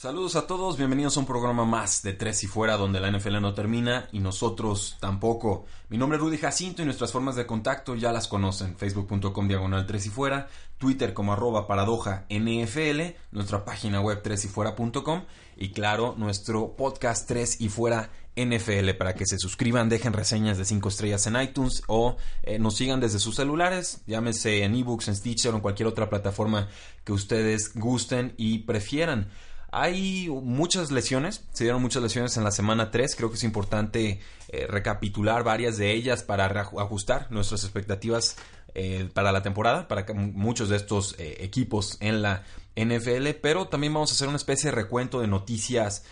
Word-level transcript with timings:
Saludos 0.00 0.34
a 0.34 0.46
todos, 0.46 0.78
bienvenidos 0.78 1.18
a 1.18 1.20
un 1.20 1.26
programa 1.26 1.66
más 1.66 2.02
de 2.02 2.14
Tres 2.14 2.42
y 2.42 2.46
Fuera 2.46 2.78
donde 2.78 3.00
la 3.00 3.10
NFL 3.10 3.38
no 3.42 3.52
termina 3.52 4.08
y 4.12 4.20
nosotros 4.20 4.96
tampoco. 4.98 5.66
Mi 5.90 5.98
nombre 5.98 6.16
es 6.16 6.24
Rudy 6.24 6.38
Jacinto 6.38 6.80
y 6.80 6.86
nuestras 6.86 7.12
formas 7.12 7.36
de 7.36 7.44
contacto 7.44 7.94
ya 7.94 8.10
las 8.10 8.26
conocen. 8.26 8.78
Facebook.com 8.78 9.46
diagonal 9.46 9.86
Tres 9.86 10.06
y 10.06 10.08
Fuera, 10.08 10.48
Twitter 10.78 11.12
como 11.12 11.34
arroba 11.34 11.66
paradoja 11.66 12.24
NFL, 12.30 13.14
nuestra 13.30 13.66
página 13.66 14.00
web 14.00 14.22
tres 14.22 14.46
y 14.46 14.48
fuera.com 14.48 15.24
y 15.58 15.72
claro, 15.72 16.14
nuestro 16.16 16.76
podcast 16.76 17.28
Tres 17.28 17.60
y 17.60 17.68
Fuera 17.68 18.08
NFL 18.36 18.92
para 18.96 19.14
que 19.14 19.26
se 19.26 19.36
suscriban, 19.38 19.90
dejen 19.90 20.14
reseñas 20.14 20.56
de 20.56 20.64
5 20.64 20.88
estrellas 20.88 21.26
en 21.26 21.38
iTunes 21.38 21.82
o 21.88 22.16
eh, 22.42 22.58
nos 22.58 22.76
sigan 22.76 23.00
desde 23.00 23.18
sus 23.18 23.36
celulares, 23.36 24.00
llámese 24.06 24.64
en 24.64 24.74
ebooks, 24.74 25.08
en 25.08 25.16
Stitcher 25.16 25.52
o 25.52 25.56
en 25.56 25.60
cualquier 25.60 25.88
otra 25.88 26.08
plataforma 26.08 26.68
que 27.04 27.12
ustedes 27.12 27.74
gusten 27.74 28.32
y 28.38 28.60
prefieran. 28.60 29.28
Hay 29.72 30.28
muchas 30.28 30.90
lesiones, 30.90 31.44
se 31.52 31.64
dieron 31.64 31.80
muchas 31.80 32.02
lesiones 32.02 32.36
en 32.36 32.42
la 32.42 32.50
semana 32.50 32.90
3, 32.90 33.14
creo 33.14 33.30
que 33.30 33.36
es 33.36 33.44
importante 33.44 34.20
eh, 34.48 34.66
recapitular 34.66 35.44
varias 35.44 35.76
de 35.76 35.92
ellas 35.92 36.24
para 36.24 36.46
ajustar 36.46 37.28
nuestras 37.30 37.62
expectativas 37.62 38.36
eh, 38.74 39.08
para 39.14 39.30
la 39.30 39.42
temporada, 39.42 39.86
para 39.86 40.12
muchos 40.12 40.70
de 40.70 40.76
estos 40.76 41.14
eh, 41.18 41.36
equipos 41.40 41.98
en 42.00 42.20
la 42.20 42.42
NFL, 42.74 43.28
pero 43.40 43.68
también 43.68 43.94
vamos 43.94 44.10
a 44.10 44.14
hacer 44.14 44.26
una 44.26 44.38
especie 44.38 44.70
de 44.70 44.76
recuento 44.76 45.20
de 45.20 45.26
noticias 45.26 46.04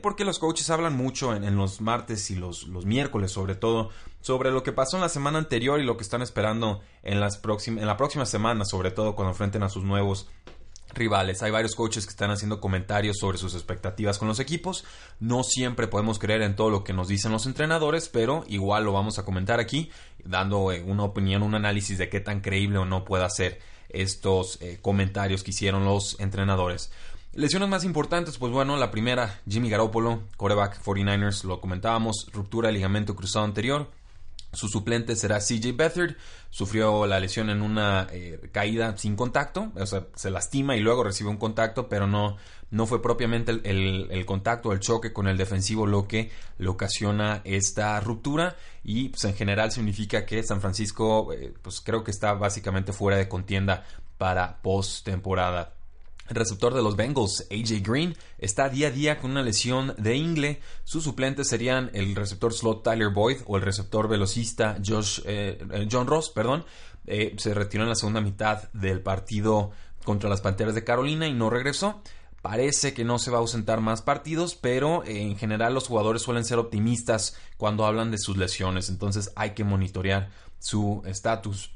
porque 0.00 0.24
los 0.24 0.38
coaches 0.38 0.70
hablan 0.70 0.96
mucho 0.96 1.36
en, 1.36 1.54
los 1.54 1.82
martes 1.82 2.30
y 2.30 2.34
los, 2.34 2.66
los, 2.66 2.86
miércoles 2.86 3.30
sobre 3.30 3.54
todo 3.54 3.90
sobre 4.22 4.50
lo 4.50 4.62
que 4.62 4.72
pasó 4.72 4.96
en 4.96 5.02
la 5.02 5.10
semana 5.10 5.36
anterior 5.36 5.78
y 5.78 5.84
lo 5.84 5.98
que 5.98 6.02
están 6.02 6.22
esperando 6.22 6.80
en, 7.02 7.20
las 7.20 7.42
en 7.66 7.86
la 7.86 7.98
próxima 7.98 8.24
semana, 8.24 8.64
sobre 8.64 8.90
todo 8.90 9.14
cuando 9.14 9.32
enfrenten 9.32 9.62
a 9.62 9.68
sus 9.68 9.84
nuevos 9.84 10.30
rivales. 10.96 11.42
Hay 11.42 11.50
varios 11.50 11.74
coaches 11.74 12.04
que 12.04 12.10
están 12.10 12.30
haciendo 12.30 12.60
comentarios 12.60 13.18
sobre 13.18 13.38
sus 13.38 13.54
expectativas 13.54 14.18
con 14.18 14.28
los 14.28 14.40
equipos. 14.40 14.84
No 15.20 15.44
siempre 15.44 15.86
podemos 15.86 16.18
creer 16.18 16.42
en 16.42 16.56
todo 16.56 16.70
lo 16.70 16.84
que 16.84 16.92
nos 16.92 17.08
dicen 17.08 17.32
los 17.32 17.46
entrenadores, 17.46 18.08
pero 18.08 18.44
igual 18.48 18.84
lo 18.84 18.92
vamos 18.92 19.18
a 19.18 19.24
comentar 19.24 19.60
aquí, 19.60 19.90
dando 20.24 20.72
eh, 20.72 20.82
una 20.82 21.04
opinión, 21.04 21.42
un 21.42 21.54
análisis 21.54 21.98
de 21.98 22.08
qué 22.08 22.20
tan 22.20 22.40
creíble 22.40 22.78
o 22.78 22.84
no 22.84 23.04
pueda 23.04 23.28
ser 23.30 23.60
estos 23.88 24.60
eh, 24.60 24.78
comentarios 24.82 25.42
que 25.42 25.50
hicieron 25.50 25.84
los 25.84 26.18
entrenadores. 26.20 26.90
Lesiones 27.32 27.68
más 27.68 27.84
importantes, 27.84 28.38
pues 28.38 28.50
bueno, 28.50 28.76
la 28.78 28.90
primera, 28.90 29.40
Jimmy 29.46 29.68
Garoppolo, 29.68 30.22
coreback 30.38 30.82
49ers, 30.82 31.44
lo 31.44 31.60
comentábamos, 31.60 32.30
ruptura 32.32 32.68
de 32.68 32.74
ligamento 32.74 33.14
cruzado 33.14 33.44
anterior, 33.44 33.90
su 34.56 34.68
suplente 34.68 35.16
será 35.16 35.38
CJ 35.38 35.76
Beathard. 35.76 36.16
Sufrió 36.48 37.06
la 37.06 37.20
lesión 37.20 37.50
en 37.50 37.60
una 37.60 38.06
eh, 38.10 38.48
caída 38.50 38.96
sin 38.96 39.14
contacto, 39.14 39.72
o 39.76 39.86
sea, 39.86 40.06
se 40.14 40.30
lastima 40.30 40.74
y 40.74 40.80
luego 40.80 41.04
recibe 41.04 41.28
un 41.28 41.36
contacto, 41.36 41.88
pero 41.88 42.06
no, 42.06 42.38
no 42.70 42.86
fue 42.86 43.02
propiamente 43.02 43.52
el, 43.52 44.24
contacto, 44.24 44.72
el 44.72 44.80
choque 44.80 45.12
con 45.12 45.28
el 45.28 45.36
defensivo 45.36 45.86
lo 45.86 46.08
que 46.08 46.30
le 46.58 46.68
ocasiona 46.68 47.42
esta 47.44 48.00
ruptura. 48.00 48.56
Y 48.82 49.10
pues, 49.10 49.24
en 49.24 49.34
general 49.34 49.70
significa 49.70 50.24
que 50.24 50.42
San 50.42 50.62
Francisco, 50.62 51.32
eh, 51.34 51.52
pues 51.60 51.82
creo 51.82 52.02
que 52.02 52.10
está 52.10 52.32
básicamente 52.32 52.94
fuera 52.94 53.18
de 53.18 53.28
contienda 53.28 53.84
para 54.16 54.62
postemporada. 54.62 55.75
El 56.28 56.36
receptor 56.36 56.74
de 56.74 56.82
los 56.82 56.96
Bengals, 56.96 57.46
AJ 57.50 57.82
Green, 57.82 58.16
está 58.38 58.68
día 58.68 58.88
a 58.88 58.90
día 58.90 59.18
con 59.18 59.30
una 59.30 59.42
lesión 59.42 59.94
de 59.98 60.16
ingle. 60.16 60.60
Sus 60.84 61.04
suplentes 61.04 61.48
serían 61.48 61.90
el 61.94 62.16
receptor 62.16 62.52
slot 62.52 62.82
Tyler 62.82 63.10
Boyd 63.10 63.38
o 63.46 63.56
el 63.56 63.62
receptor 63.62 64.08
velocista 64.08 64.76
Josh, 64.84 65.20
eh, 65.24 65.58
eh, 65.72 65.88
John 65.90 66.06
Ross. 66.06 66.30
Perdón. 66.30 66.64
Eh, 67.06 67.34
se 67.38 67.54
retiró 67.54 67.84
en 67.84 67.88
la 67.88 67.94
segunda 67.94 68.20
mitad 68.20 68.70
del 68.72 69.00
partido 69.00 69.70
contra 70.04 70.28
las 70.28 70.40
Panteras 70.40 70.74
de 70.74 70.84
Carolina 70.84 71.26
y 71.26 71.34
no 71.34 71.50
regresó. 71.50 72.02
Parece 72.42 72.94
que 72.94 73.04
no 73.04 73.18
se 73.18 73.30
va 73.30 73.38
a 73.38 73.40
ausentar 73.40 73.80
más 73.80 74.02
partidos, 74.02 74.54
pero 74.54 75.04
en 75.04 75.36
general 75.36 75.74
los 75.74 75.88
jugadores 75.88 76.22
suelen 76.22 76.44
ser 76.44 76.58
optimistas 76.58 77.36
cuando 77.56 77.84
hablan 77.84 78.10
de 78.10 78.18
sus 78.18 78.36
lesiones, 78.36 78.88
entonces 78.88 79.32
hay 79.34 79.50
que 79.50 79.64
monitorear 79.64 80.30
su 80.60 81.02
estatus. 81.06 81.75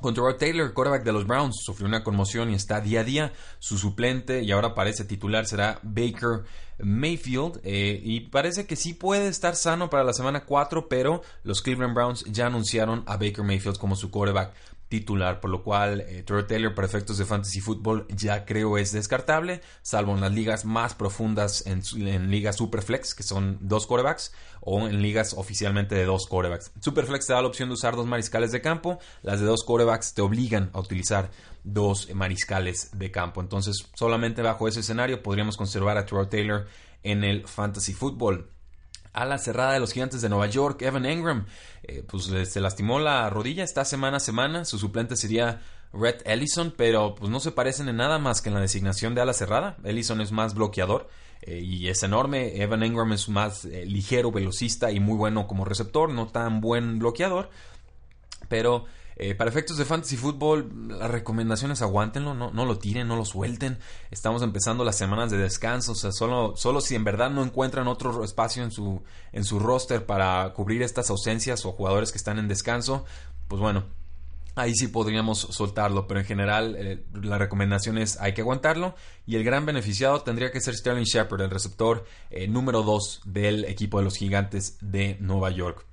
Contra 0.00 0.36
Taylor, 0.36 0.74
quarterback 0.74 1.02
de 1.02 1.12
los 1.12 1.26
Browns, 1.26 1.62
sufrió 1.64 1.86
una 1.86 2.04
conmoción 2.04 2.50
y 2.50 2.54
está 2.54 2.80
día 2.80 3.00
a 3.00 3.04
día. 3.04 3.32
Su 3.58 3.78
suplente 3.78 4.42
y 4.42 4.52
ahora 4.52 4.74
parece 4.74 5.04
titular 5.04 5.46
será 5.46 5.78
Baker 5.82 6.44
Mayfield. 6.78 7.60
Eh, 7.64 8.00
y 8.02 8.20
parece 8.20 8.66
que 8.66 8.76
sí 8.76 8.92
puede 8.92 9.28
estar 9.28 9.56
sano 9.56 9.88
para 9.88 10.04
la 10.04 10.12
semana 10.12 10.44
4, 10.44 10.88
pero 10.88 11.22
los 11.42 11.62
Cleveland 11.62 11.94
Browns 11.94 12.24
ya 12.24 12.46
anunciaron 12.46 13.02
a 13.06 13.16
Baker 13.16 13.44
Mayfield 13.44 13.78
como 13.78 13.96
su 13.96 14.10
quarterback 14.10 14.52
titular, 14.88 15.40
por 15.40 15.50
lo 15.50 15.62
cual 15.62 16.00
eh, 16.02 16.22
Taylor 16.22 16.74
para 16.74 16.86
efectos 16.86 17.18
de 17.18 17.24
fantasy 17.24 17.60
football 17.60 18.06
ya 18.08 18.44
creo 18.44 18.78
es 18.78 18.92
descartable, 18.92 19.60
salvo 19.82 20.14
en 20.14 20.20
las 20.20 20.32
ligas 20.32 20.64
más 20.64 20.94
profundas 20.94 21.66
en, 21.66 21.82
en 22.06 22.30
ligas 22.30 22.56
Superflex, 22.56 23.14
que 23.14 23.22
son 23.22 23.58
dos 23.60 23.86
corebacks, 23.86 24.32
o 24.60 24.86
en 24.86 25.02
ligas 25.02 25.34
oficialmente 25.34 25.94
de 25.94 26.04
dos 26.04 26.26
corebacks. 26.26 26.72
Superflex 26.80 27.26
te 27.26 27.32
da 27.32 27.42
la 27.42 27.48
opción 27.48 27.68
de 27.68 27.74
usar 27.74 27.96
dos 27.96 28.06
mariscales 28.06 28.52
de 28.52 28.60
campo, 28.60 28.98
las 29.22 29.40
de 29.40 29.46
dos 29.46 29.64
corebacks 29.64 30.14
te 30.14 30.22
obligan 30.22 30.70
a 30.72 30.80
utilizar 30.80 31.30
dos 31.64 32.14
mariscales 32.14 32.90
de 32.96 33.10
campo. 33.10 33.40
Entonces, 33.40 33.86
solamente 33.94 34.42
bajo 34.42 34.68
ese 34.68 34.80
escenario 34.80 35.22
podríamos 35.22 35.56
conservar 35.56 35.98
a 35.98 36.06
Terrell 36.06 36.28
Taylor 36.28 36.66
en 37.02 37.24
el 37.24 37.46
fantasy 37.46 37.92
football 37.92 38.50
a 39.14 39.24
la 39.24 39.38
cerrada 39.38 39.72
de 39.72 39.80
los 39.80 39.92
gigantes 39.92 40.20
de 40.20 40.28
Nueva 40.28 40.46
York, 40.46 40.82
Evan 40.82 41.06
Engram, 41.06 41.46
eh, 41.84 42.04
pues 42.06 42.24
se 42.24 42.60
lastimó 42.60 42.98
la 42.98 43.30
rodilla, 43.30 43.64
está 43.64 43.84
semana 43.84 44.18
a 44.18 44.20
semana, 44.20 44.64
su 44.64 44.78
suplente 44.78 45.16
sería 45.16 45.62
Red 45.92 46.22
Ellison, 46.24 46.74
pero 46.76 47.14
pues 47.14 47.30
no 47.30 47.38
se 47.38 47.52
parecen 47.52 47.88
en 47.88 47.96
nada 47.96 48.18
más 48.18 48.42
que 48.42 48.48
en 48.48 48.56
la 48.56 48.60
designación 48.60 49.14
de 49.14 49.20
ala 49.20 49.32
cerrada. 49.32 49.76
Ellison 49.84 50.20
es 50.20 50.32
más 50.32 50.54
bloqueador 50.54 51.08
eh, 51.42 51.60
y 51.60 51.88
es 51.88 52.02
enorme, 52.02 52.60
Evan 52.60 52.82
Engram 52.82 53.12
es 53.12 53.28
más 53.28 53.64
eh, 53.64 53.86
ligero, 53.86 54.32
velocista 54.32 54.90
y 54.90 54.98
muy 54.98 55.16
bueno 55.16 55.46
como 55.46 55.64
receptor, 55.64 56.10
no 56.10 56.26
tan 56.26 56.60
buen 56.60 56.98
bloqueador, 56.98 57.50
pero 58.48 58.86
eh, 59.16 59.34
para 59.34 59.50
efectos 59.50 59.76
de 59.76 59.84
fantasy 59.84 60.16
fútbol, 60.16 60.88
las 60.88 61.10
recomendaciones 61.10 61.82
aguántenlo, 61.82 62.34
no, 62.34 62.50
no 62.50 62.64
lo 62.64 62.78
tiren, 62.78 63.06
no 63.06 63.16
lo 63.16 63.24
suelten. 63.24 63.78
Estamos 64.10 64.42
empezando 64.42 64.84
las 64.84 64.96
semanas 64.96 65.30
de 65.30 65.38
descanso, 65.38 65.92
o 65.92 65.94
sea, 65.94 66.12
solo, 66.12 66.54
solo 66.56 66.80
si 66.80 66.94
en 66.94 67.04
verdad 67.04 67.30
no 67.30 67.44
encuentran 67.44 67.86
otro 67.86 68.24
espacio 68.24 68.64
en 68.64 68.72
su, 68.72 69.02
en 69.32 69.44
su 69.44 69.58
roster 69.58 70.04
para 70.06 70.52
cubrir 70.52 70.82
estas 70.82 71.10
ausencias 71.10 71.64
o 71.64 71.72
jugadores 71.72 72.10
que 72.10 72.18
están 72.18 72.38
en 72.38 72.48
descanso, 72.48 73.04
pues 73.46 73.60
bueno, 73.60 73.84
ahí 74.56 74.74
sí 74.74 74.88
podríamos 74.88 75.38
soltarlo, 75.38 76.06
pero 76.06 76.20
en 76.20 76.26
general 76.26 76.76
eh, 76.76 77.04
la 77.12 77.38
recomendación 77.38 77.98
es 77.98 78.20
hay 78.20 78.34
que 78.34 78.42
aguantarlo 78.42 78.94
y 79.26 79.36
el 79.36 79.44
gran 79.44 79.66
beneficiado 79.66 80.22
tendría 80.22 80.50
que 80.50 80.60
ser 80.60 80.74
Sterling 80.74 81.04
Shepard, 81.04 81.42
el 81.42 81.50
receptor 81.50 82.04
eh, 82.30 82.48
número 82.48 82.82
2 82.82 83.22
del 83.26 83.64
equipo 83.64 83.98
de 83.98 84.04
los 84.04 84.16
gigantes 84.16 84.78
de 84.80 85.16
Nueva 85.20 85.50
York. 85.50 85.86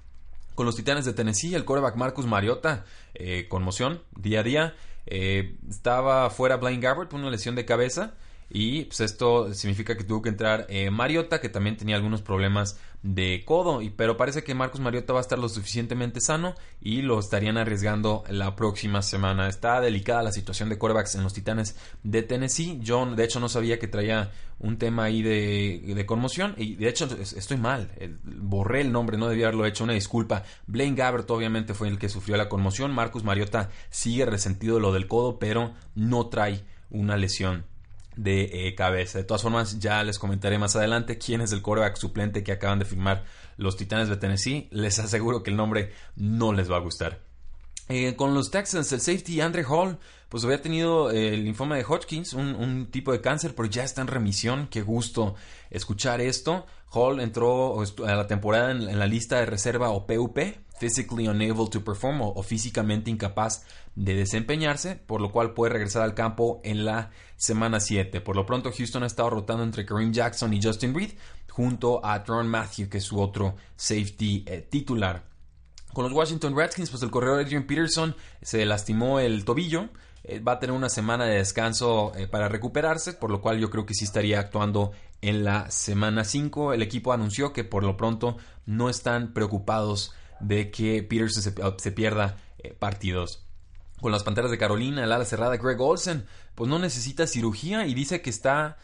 Con 0.62 0.68
los 0.68 0.76
Titanes 0.76 1.06
de 1.06 1.14
Tennessee, 1.14 1.56
el 1.56 1.66
quarterback 1.66 1.96
Marcus 1.96 2.28
Mariota, 2.28 2.86
eh, 3.16 3.48
conmoción, 3.50 4.04
día 4.16 4.42
a 4.42 4.44
día. 4.44 4.76
Eh, 5.08 5.56
estaba 5.68 6.30
fuera 6.30 6.58
Blaine 6.58 6.80
Gabbert 6.80 7.10
por 7.10 7.20
una 7.20 7.32
lesión 7.32 7.56
de 7.56 7.66
cabeza. 7.66 8.14
Y 8.54 8.84
pues 8.84 9.00
esto 9.00 9.54
significa 9.54 9.96
que 9.96 10.04
tuvo 10.04 10.22
que 10.22 10.28
entrar 10.28 10.66
eh, 10.68 10.92
Mariota, 10.92 11.40
que 11.40 11.48
también 11.48 11.78
tenía 11.78 11.96
algunos 11.96 12.22
problemas 12.22 12.78
de 13.02 13.44
codo. 13.46 13.82
Y, 13.82 13.92
pero 13.92 14.18
parece 14.18 14.44
que 14.44 14.54
Marcos 14.54 14.82
Mariota 14.82 15.14
va 15.14 15.20
a 15.20 15.22
estar 15.22 15.40
lo 15.40 15.48
suficientemente 15.48 16.20
sano 16.20 16.56
y 16.82 17.02
lo 17.02 17.18
estarían 17.18 17.58
arriesgando 17.58 18.26
la 18.30 18.58
próxima 18.58 19.04
semana. 19.04 19.48
Está 19.48 19.80
delicada 19.80 20.22
la 20.22 20.34
situación 20.34 20.68
de 20.68 20.78
quarterbacks 20.78 21.16
en 21.16 21.24
los 21.24 21.34
Titanes 21.34 21.78
de 22.04 22.24
Tennessee. 22.24 22.78
Yo, 22.82 23.06
de 23.06 23.24
hecho, 23.24 23.40
no 23.40 23.48
sabía 23.48 23.80
que 23.80 23.88
traía 23.88 24.32
un 24.60 24.78
tema 24.78 25.06
ahí 25.06 25.22
de, 25.22 26.06
conmoción. 26.06 26.54
Y 26.58 26.76
de 26.76 26.90
hecho, 26.90 27.08
estoy 27.22 27.56
mal. 27.56 27.90
borré 28.22 28.82
el 28.82 28.92
nombre, 28.92 29.18
no 29.18 29.30
debía 29.30 29.46
haberlo 29.46 29.66
hecho. 29.66 29.86
Una 29.86 29.94
disculpa. 29.94 30.44
Blaine 30.68 30.98
Gabbert, 30.98 31.32
obviamente, 31.32 31.74
fue 31.74 31.88
el 31.88 31.98
que 31.98 32.10
sufrió 32.10 32.36
la 32.36 32.50
conmoción. 32.50 32.94
Marcus 32.94 33.24
Mariota 33.24 33.70
sigue 33.90 34.26
resentido 34.26 34.76
de 34.76 34.82
lo 34.82 34.92
del 34.92 35.08
codo, 35.08 35.40
pero 35.40 35.74
no 35.96 36.28
trae 36.28 36.66
una 36.90 37.16
lesión 37.16 37.71
de 38.24 38.68
eh, 38.68 38.76
cabeza. 38.76 39.18
De 39.18 39.24
todas 39.24 39.42
formas, 39.42 39.80
ya 39.80 40.04
les 40.04 40.20
comentaré 40.20 40.58
más 40.58 40.76
adelante 40.76 41.18
quién 41.18 41.42
es 41.42 41.52
el 41.52 41.62
coreback 41.62 41.98
suplente 41.98 42.44
que 42.44 42.52
acaban 42.52 42.80
de 42.80 42.86
firmar 42.86 43.24
los 43.58 43.78
Titanes 43.78 44.10
de 44.10 44.18
Tennessee. 44.18 44.68
Les 44.72 45.00
aseguro 45.00 45.44
que 45.44 45.50
el 45.50 45.58
nombre 45.58 45.92
no 46.16 46.54
les 46.54 46.72
va 46.72 46.78
a 46.78 46.82
gustar. 46.82 47.20
Eh, 47.90 48.16
con 48.16 48.34
los 48.34 48.52
Texans, 48.52 48.92
el 48.94 49.02
safety 49.02 49.42
Andre 49.42 49.66
Hall, 49.68 49.98
pues 50.30 50.46
había 50.46 50.62
tenido 50.62 51.12
eh, 51.12 51.34
el 51.34 51.44
linfoma 51.44 51.76
de 51.76 51.84
Hodgkins, 51.84 52.34
un, 52.34 52.90
tipo 52.92 53.12
de 53.12 53.22
cáncer, 53.22 53.54
pero 53.56 53.68
ya 53.68 53.84
está 53.84 54.02
en 54.02 54.08
remisión. 54.08 54.68
Qué 54.70 54.82
gusto 54.82 55.36
escuchar 55.70 56.22
esto. 56.22 56.66
Hall 56.92 57.20
entró 57.20 57.82
a 57.82 58.16
la 58.16 58.28
temporada 58.28 58.72
en, 58.72 58.98
la 59.00 59.08
lista 59.08 59.40
de 59.40 59.46
reserva 59.46 59.90
o 59.90 60.06
PUP, 60.06 60.38
Physically 60.82 61.28
Unable 61.28 61.68
to 61.70 61.84
Perform, 61.84 62.22
o, 62.22 62.42
físicamente 62.42 63.12
incapaz 63.12 63.64
de 63.94 64.16
desempeñarse, 64.16 64.96
por 64.96 65.22
lo 65.22 65.32
cual 65.32 65.54
puede 65.54 65.74
regresar 65.74 66.02
al 66.02 66.16
campo 66.16 66.60
en 66.64 66.86
la 66.86 67.12
semana 67.36 67.80
7. 67.80 68.20
Por 68.20 68.36
lo 68.36 68.48
pronto, 68.48 68.72
Houston 68.76 69.04
ha 69.04 69.06
estado 69.06 69.30
rotando 69.30 69.64
entre 69.64 69.86
Kareem 69.86 70.12
Jackson 70.12 70.52
y 70.54 70.60
Justin 70.60 70.96
Reed, 70.96 71.12
junto 71.52 72.04
a 72.04 72.24
Tron 72.24 72.48
Matthew, 72.48 72.90
que 72.90 72.98
es 72.98 73.04
su 73.04 73.22
otro 73.22 73.56
safety 73.76 74.44
eh, 74.48 74.68
titular. 74.68 75.24
Con 75.94 76.06
los 76.06 76.14
Washington 76.14 76.58
Redskins, 76.58 76.90
pues 76.90 77.04
el 77.04 77.12
corredor 77.12 77.42
Adrian 77.42 77.68
Peterson 77.68 78.16
se 78.42 78.66
lastimó 78.66 79.20
el 79.20 79.46
tobillo. 79.46 79.90
Eh, 80.24 80.40
va 80.40 80.54
a 80.54 80.60
tener 80.60 80.76
una 80.76 80.90
semana 80.90 81.26
de 81.26 81.36
descanso 81.36 82.12
eh, 82.16 82.26
para 82.26 82.50
recuperarse, 82.50 83.14
por 83.14 83.30
lo 83.30 83.40
cual 83.40 83.60
yo 83.60 83.70
creo 83.70 83.86
que 83.86 83.94
sí 83.94 84.06
estaría 84.06 84.40
actuando 84.40 84.94
en 85.22 85.44
la 85.44 85.70
semana 85.70 86.24
5. 86.24 86.74
El 86.74 86.82
equipo 86.82 87.14
anunció 87.14 87.54
que 87.54 87.64
por 87.64 87.84
lo 87.84 87.98
pronto 87.98 88.38
no 88.66 88.90
están 88.90 89.34
preocupados 89.34 90.16
de 90.42 90.72
que 90.72 91.04
Peterson 91.04 91.44
se, 91.78 91.92
pierda 91.92 92.38
eh, 92.60 92.74
partidos. 92.74 93.48
Con 94.00 94.12
las 94.12 94.24
Panteras 94.24 94.50
de 94.50 94.58
Carolina, 94.58 95.04
el 95.04 95.12
ala 95.12 95.26
cerrada 95.26 95.58
Greg 95.58 95.80
Olsen, 95.80 96.26
pues 96.56 96.70
no 96.70 96.80
necesita 96.80 97.28
cirugía 97.28 97.86
y 97.86 97.94
dice 97.94 98.22
que 98.22 98.32
está 98.32 98.78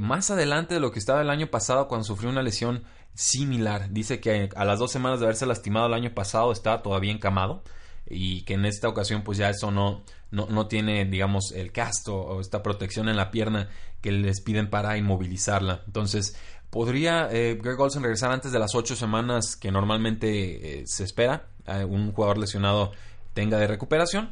más 0.00 0.30
adelante 0.30 0.74
de 0.74 0.80
lo 0.80 0.92
que 0.92 0.98
estaba 0.98 1.22
el 1.22 1.30
año 1.30 1.46
pasado 1.46 1.88
cuando 1.88 2.04
sufrió 2.04 2.30
una 2.30 2.42
lesión 2.42 2.84
similar. 3.14 3.90
Dice 3.90 4.20
que 4.20 4.48
a 4.54 4.64
las 4.64 4.78
dos 4.78 4.92
semanas 4.92 5.20
de 5.20 5.26
haberse 5.26 5.46
lastimado 5.46 5.86
el 5.86 5.94
año 5.94 6.14
pasado 6.14 6.52
está 6.52 6.82
todavía 6.82 7.12
encamado 7.12 7.62
y 8.08 8.42
que 8.42 8.54
en 8.54 8.64
esta 8.64 8.88
ocasión 8.88 9.22
pues 9.22 9.38
ya 9.38 9.50
eso 9.50 9.70
no, 9.70 10.02
no, 10.30 10.66
tiene 10.66 11.04
digamos 11.04 11.52
el 11.52 11.72
casto 11.72 12.16
o 12.16 12.40
esta 12.40 12.62
protección 12.62 13.08
en 13.08 13.16
la 13.16 13.30
pierna 13.30 13.68
que 14.00 14.12
les 14.12 14.40
piden 14.40 14.70
para 14.70 14.96
inmovilizarla. 14.96 15.82
Entonces 15.86 16.36
podría 16.72 17.28
eh, 17.30 17.58
Greg 17.62 17.78
Olsen 17.78 18.02
regresar 18.02 18.32
antes 18.32 18.50
de 18.50 18.58
las 18.58 18.74
ocho 18.74 18.96
semanas 18.96 19.56
que 19.56 19.70
normalmente 19.70 20.80
eh, 20.80 20.84
se 20.86 21.04
espera 21.04 21.44
eh, 21.66 21.84
un 21.84 22.12
jugador 22.12 22.38
lesionado 22.38 22.92
tenga 23.34 23.58
de 23.58 23.66
recuperación 23.66 24.30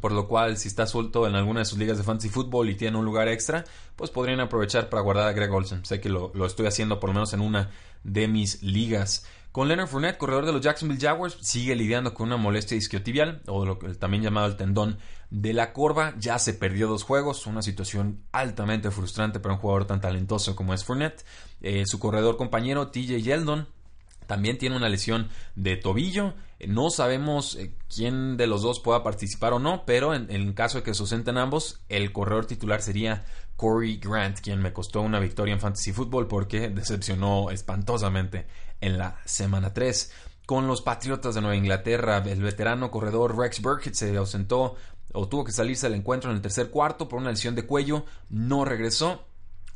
por 0.00 0.12
lo 0.12 0.26
cual 0.26 0.56
si 0.56 0.68
está 0.68 0.86
suelto 0.86 1.26
en 1.26 1.34
alguna 1.34 1.60
de 1.60 1.66
sus 1.66 1.78
ligas 1.78 1.98
de 1.98 2.04
fantasy 2.04 2.30
fútbol 2.30 2.70
y 2.70 2.74
tiene 2.74 2.96
un 2.96 3.04
lugar 3.04 3.28
extra, 3.28 3.64
pues 3.96 4.10
podrían 4.10 4.40
aprovechar 4.40 4.88
para 4.88 5.02
guardar 5.02 5.26
a 5.26 5.32
Greg 5.32 5.52
Olsen. 5.52 5.84
Sé 5.84 6.00
que 6.00 6.08
lo, 6.08 6.30
lo 6.34 6.46
estoy 6.46 6.66
haciendo 6.66 7.00
por 7.00 7.10
lo 7.10 7.14
menos 7.14 7.32
en 7.32 7.40
una 7.40 7.70
de 8.04 8.28
mis 8.28 8.62
ligas. 8.62 9.26
Con 9.52 9.66
Leonard 9.66 9.88
Fournette, 9.88 10.18
corredor 10.18 10.44
de 10.44 10.52
los 10.52 10.60
Jacksonville 10.60 11.00
Jaguars, 11.00 11.38
sigue 11.40 11.74
lidiando 11.74 12.12
con 12.12 12.26
una 12.26 12.36
molestia 12.36 12.76
isquiotibial, 12.76 13.42
o 13.46 13.76
también 13.98 14.22
llamado 14.22 14.46
el 14.46 14.56
tendón 14.56 14.98
de 15.30 15.52
la 15.54 15.72
corva. 15.72 16.14
Ya 16.18 16.38
se 16.38 16.52
perdió 16.52 16.86
dos 16.86 17.02
juegos, 17.02 17.46
una 17.46 17.62
situación 17.62 18.22
altamente 18.30 18.90
frustrante 18.90 19.40
para 19.40 19.54
un 19.54 19.60
jugador 19.60 19.86
tan 19.86 20.00
talentoso 20.00 20.54
como 20.54 20.74
es 20.74 20.84
Fournette. 20.84 21.24
Eh, 21.62 21.84
su 21.86 21.98
corredor 21.98 22.36
compañero 22.36 22.88
TJ 22.88 23.22
Yeldon 23.22 23.68
también 24.28 24.58
tiene 24.58 24.76
una 24.76 24.90
lesión 24.90 25.30
de 25.56 25.76
tobillo. 25.76 26.34
No 26.66 26.90
sabemos 26.90 27.56
eh, 27.56 27.74
quién 27.88 28.36
de 28.36 28.46
los 28.46 28.60
dos 28.60 28.78
pueda 28.78 29.02
participar 29.02 29.54
o 29.54 29.58
no, 29.58 29.84
pero 29.86 30.14
en, 30.14 30.52
caso 30.52 30.78
de 30.78 30.84
que 30.84 30.92
se 30.92 31.30
ambos, 31.36 31.80
el 31.88 32.12
corredor 32.12 32.44
titular 32.44 32.82
sería 32.82 33.24
Corey 33.56 33.96
Grant, 33.96 34.40
quien 34.40 34.60
me 34.60 34.74
costó 34.74 35.00
una 35.00 35.18
victoria 35.18 35.54
en 35.54 35.60
Fantasy 35.60 35.92
Football 35.92 36.28
porque 36.28 36.68
decepcionó 36.68 37.50
espantosamente 37.50 38.46
en 38.80 38.98
la 38.98 39.18
semana 39.24 39.72
3. 39.72 40.12
Con 40.46 40.66
los 40.66 40.82
Patriotas 40.82 41.34
de 41.34 41.40
Nueva 41.40 41.56
Inglaterra, 41.56 42.18
el 42.18 42.42
veterano 42.42 42.90
corredor 42.90 43.36
Rex 43.36 43.60
Burkett 43.60 43.94
se 43.94 44.16
ausentó 44.16 44.76
o 45.12 45.28
tuvo 45.28 45.44
que 45.44 45.52
salirse 45.52 45.88
del 45.88 45.98
encuentro 45.98 46.30
en 46.30 46.36
el 46.36 46.42
tercer 46.42 46.70
cuarto 46.70 47.08
por 47.08 47.20
una 47.20 47.30
lesión 47.30 47.54
de 47.54 47.66
cuello, 47.66 48.04
no 48.28 48.64
regresó 48.64 49.27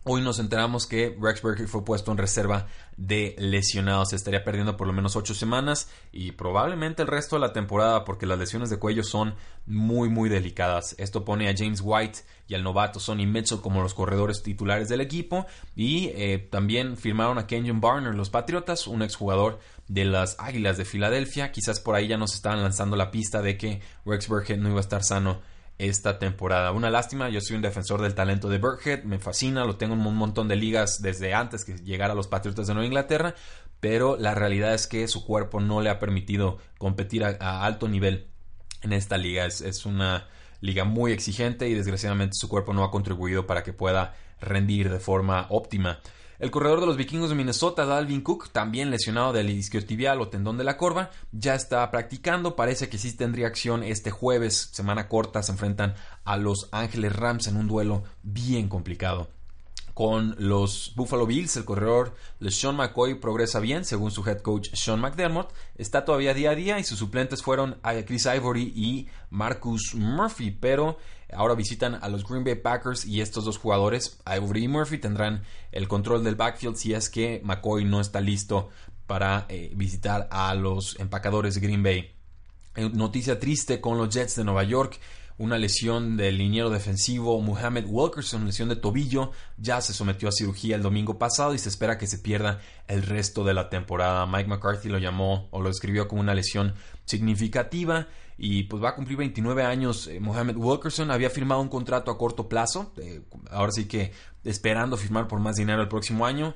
Hoy 0.05 0.21
nos 0.21 0.41
enteramos 0.41 0.89
que 0.89 1.17
Rex 1.21 1.43
Burkhead 1.43 1.69
fue 1.69 1.85
puesto 1.85 2.11
en 2.11 2.19
reserva 2.19 2.67
de 2.97 3.37
lesionados. 3.39 4.13
estaría 4.13 4.43
perdiendo 4.43 4.77
por 4.77 4.89
lo 4.89 4.93
menos 4.93 5.15
ocho 5.15 5.33
semanas 5.33 5.89
y 6.11 6.33
probablemente 6.33 7.03
el 7.03 7.09
resto 7.09 7.37
de 7.37 7.41
la 7.41 7.53
temporada 7.53 8.05
porque 8.05 8.27
las 8.27 8.37
lesiones 8.37 8.69
de 8.69 8.81
cuello 8.81 9.05
son 9.05 9.37
muy 9.65 10.09
muy 10.09 10.29
delicadas. 10.29 10.97
Esto 10.99 11.25
pone 11.25 11.49
a 11.49 11.55
James 11.57 11.81
White 11.85 12.19
y 12.49 12.55
al 12.55 12.65
novato 12.65 12.99
Sonny 12.99 13.27
Mitchell 13.27 13.61
como 13.61 13.81
los 13.81 13.95
corredores 13.95 14.43
titulares 14.43 14.89
del 14.89 15.01
equipo 15.01 15.47
y 15.77 16.09
eh, 16.17 16.49
también 16.51 16.97
firmaron 16.97 17.39
a 17.39 17.47
Kenyon 17.47 17.81
Barner 17.81 18.17
los 18.17 18.29
Patriotas, 18.29 18.89
un 18.89 19.03
exjugador 19.03 19.61
de 19.87 20.05
las 20.05 20.35
Águilas 20.41 20.79
de 20.79 20.85
Filadelfia. 20.85 21.53
Quizás 21.53 21.79
por 21.79 21.95
ahí 21.95 22.09
ya 22.09 22.17
nos 22.17 22.35
estaban 22.35 22.61
lanzando 22.61 22.97
la 22.97 23.13
pista 23.13 23.41
de 23.41 23.57
que 23.57 23.81
Rex 24.05 24.27
Burkhead 24.27 24.59
no 24.59 24.69
iba 24.69 24.79
a 24.79 24.81
estar 24.81 25.05
sano 25.05 25.52
esta 25.89 26.19
temporada. 26.19 26.71
Una 26.73 26.91
lástima, 26.91 27.29
yo 27.29 27.41
soy 27.41 27.57
un 27.57 27.63
defensor 27.63 28.01
del 28.01 28.15
talento 28.15 28.49
de 28.49 28.59
Burkhead, 28.59 29.03
me 29.03 29.19
fascina, 29.19 29.65
lo 29.65 29.77
tengo 29.77 29.95
en 29.95 30.07
un 30.07 30.17
montón 30.17 30.47
de 30.47 30.57
ligas 30.57 31.03
desde 31.03 31.35
antes 31.35 31.65
que 31.65 31.77
llegara 31.79 32.13
a 32.13 32.17
los 32.17 32.29
Patriotas 32.29 32.69
de 32.69 32.75
Nueva 32.75 32.87
Inglaterra, 32.87 33.35
pero 33.81 34.17
la 34.17 34.35
realidad 34.35 34.75
es 34.75 34.87
que 34.87 35.09
su 35.09 35.25
cuerpo 35.25 35.61
no 35.61 35.81
le 35.81 35.91
ha 35.91 35.99
permitido 35.99 36.59
competir 36.79 37.25
a, 37.25 37.65
alto 37.65 37.89
nivel 37.89 38.29
en 38.83 38.93
esta 38.93 39.19
liga. 39.19 39.45
Es, 39.45 39.61
es 39.61 39.85
una 39.85 40.29
liga 40.61 40.85
muy 40.85 41.11
exigente 41.11 41.69
y 41.69 41.75
desgraciadamente 41.75 42.37
su 42.37 42.49
cuerpo 42.49 42.73
no 42.73 42.85
ha 42.85 42.93
contribuido 42.93 43.49
para 43.49 43.65
que 43.65 43.73
pueda 43.73 44.15
rendir 44.41 44.89
de 44.89 45.01
forma 45.01 45.47
óptima. 45.51 45.99
El 46.43 46.51
corredor 46.51 46.81
de 46.81 46.87
los 46.87 46.97
vikingos 46.97 47.29
de 47.29 47.37
Minnesota, 47.37 47.87
Dalvin 47.87 48.21
Cook, 48.21 48.49
también 48.51 48.91
lesionado 48.91 49.33
del 49.33 49.49
isquiotibial 49.49 50.21
o 50.21 50.27
tendón 50.27 50.59
de 50.59 50.65
la 50.65 50.77
corva, 50.77 51.13
ya 51.31 51.55
está 51.55 51.89
practicando. 51.93 52.57
Parece 52.57 52.89
que 52.89 52.99
sí 52.99 53.13
tendría 53.17 53.47
acción 53.47 53.85
este 53.85 54.11
jueves, 54.11 54.71
semana 54.73 55.07
corta. 55.07 55.45
Se 55.45 55.53
enfrentan 55.53 55.95
a 56.25 56.37
los 56.37 56.69
Ángeles 56.73 57.15
Rams 57.15 57.47
en 57.47 57.57
un 57.57 57.69
duelo 57.69 58.03
bien 58.25 58.69
complicado. 58.69 59.29
Con 59.95 60.35
los 60.37 60.95
Buffalo 60.97 61.27
Bills, 61.27 61.57
el 61.59 61.65
corredor 61.65 62.17
Sean 62.49 62.75
McCoy 62.75 63.21
progresa 63.21 63.61
bien, 63.61 63.85
según 63.85 64.11
su 64.11 64.29
head 64.29 64.41
coach 64.41 64.71
Sean 64.75 65.01
McDermott. 65.01 65.53
Está 65.77 66.05
todavía 66.05 66.35
día 66.35 66.51
a 66.51 66.55
día 66.57 66.81
y 66.81 66.83
sus 66.83 66.99
suplentes 66.99 67.41
fueron 67.41 67.79
Chris 68.05 68.27
Ivory 68.27 68.73
y 68.75 69.07
Marcus 69.31 69.95
Murphy, 69.95 70.51
pero 70.51 70.99
ahora 71.35 71.55
visitan 71.55 71.95
a 71.95 72.09
los 72.09 72.27
Green 72.27 72.45
Bay 72.45 72.55
Packers 72.55 73.05
y 73.05 73.21
estos 73.21 73.45
dos 73.45 73.59
jugadores, 73.59 74.21
Ivory 74.27 74.65
y 74.65 74.69
Murphy, 74.69 74.99
tendrán 74.99 75.43
el 75.71 75.89
control 75.89 76.25
del 76.25 76.35
backfield 76.35 76.77
si 76.77 76.95
es 76.95 77.11
que 77.11 77.41
McCoy 77.45 77.85
no 77.85 78.01
está 78.01 78.21
listo 78.21 78.71
para 79.07 79.47
eh, 79.49 79.73
visitar 79.75 80.29
a 80.31 80.55
los 80.55 80.99
empacadores 80.99 81.55
de 81.55 81.61
Green 81.61 81.83
Bay. 81.83 82.13
Eh, 82.77 82.91
noticia 82.93 83.39
triste 83.39 83.81
con 83.81 83.99
los 83.99 84.09
Jets 84.15 84.37
de 84.37 84.45
Nueva 84.45 84.65
York 84.65 84.99
una 85.39 85.59
lesión 85.59 86.17
del 86.17 86.39
liniero 86.39 86.71
defensivo 86.71 87.41
Muhammad 87.41 87.85
Wilkerson, 87.87 88.47
lesión 88.47 88.69
de 88.69 88.77
tobillo, 88.77 89.33
ya 89.57 89.81
se 89.81 89.93
sometió 89.93 90.29
a 90.29 90.33
cirugía 90.33 90.77
el 90.77 90.83
domingo 90.83 91.19
pasado 91.19 91.55
y 91.55 91.59
se 91.59 91.69
espera 91.69 91.99
que 91.99 92.07
se 92.07 92.19
pierda 92.19 92.61
el 92.89 93.03
resto 93.03 93.45
de 93.45 93.55
la 93.55 93.69
temporada. 93.71 94.27
Mike 94.27 94.49
McCarthy 94.49 94.89
lo 94.89 94.99
llamó 94.99 95.49
o 95.51 95.61
lo 95.61 95.69
describió 95.69 96.09
como 96.09 96.21
una 96.21 96.35
lesión 96.35 96.75
significativa 97.05 98.09
y 98.39 98.65
pues 98.65 98.83
va 98.83 98.91
a 98.91 98.95
cumplir 98.95 99.19
29 99.19 99.63
años. 99.63 100.09
Eh, 100.09 100.21
Mohamed 100.21 100.57
Wilkerson 100.57 101.11
había 101.11 101.31
firmado 101.31 101.61
un 101.61 101.69
contrato 101.69 102.11
a 102.11 102.19
corto 102.19 102.49
plazo, 102.49 102.93
eh, 102.99 103.23
ahora 103.51 103.73
sí 103.73 103.87
que 103.87 104.13
esperando 104.45 104.97
firmar 104.97 105.29
por 105.29 105.41
más 105.41 105.57
dinero 105.57 105.81
el 105.83 105.89
próximo 105.89 106.27
año. 106.27 106.55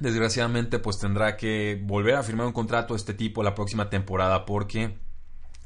Desgraciadamente 0.00 0.78
pues 0.78 0.98
tendrá 0.98 1.36
que 1.36 1.80
volver 1.82 2.16
a 2.16 2.22
firmar 2.22 2.46
un 2.46 2.52
contrato 2.52 2.94
de 2.94 2.98
este 2.98 3.14
tipo 3.14 3.42
la 3.42 3.54
próxima 3.54 3.88
temporada 3.88 4.44
porque 4.44 4.98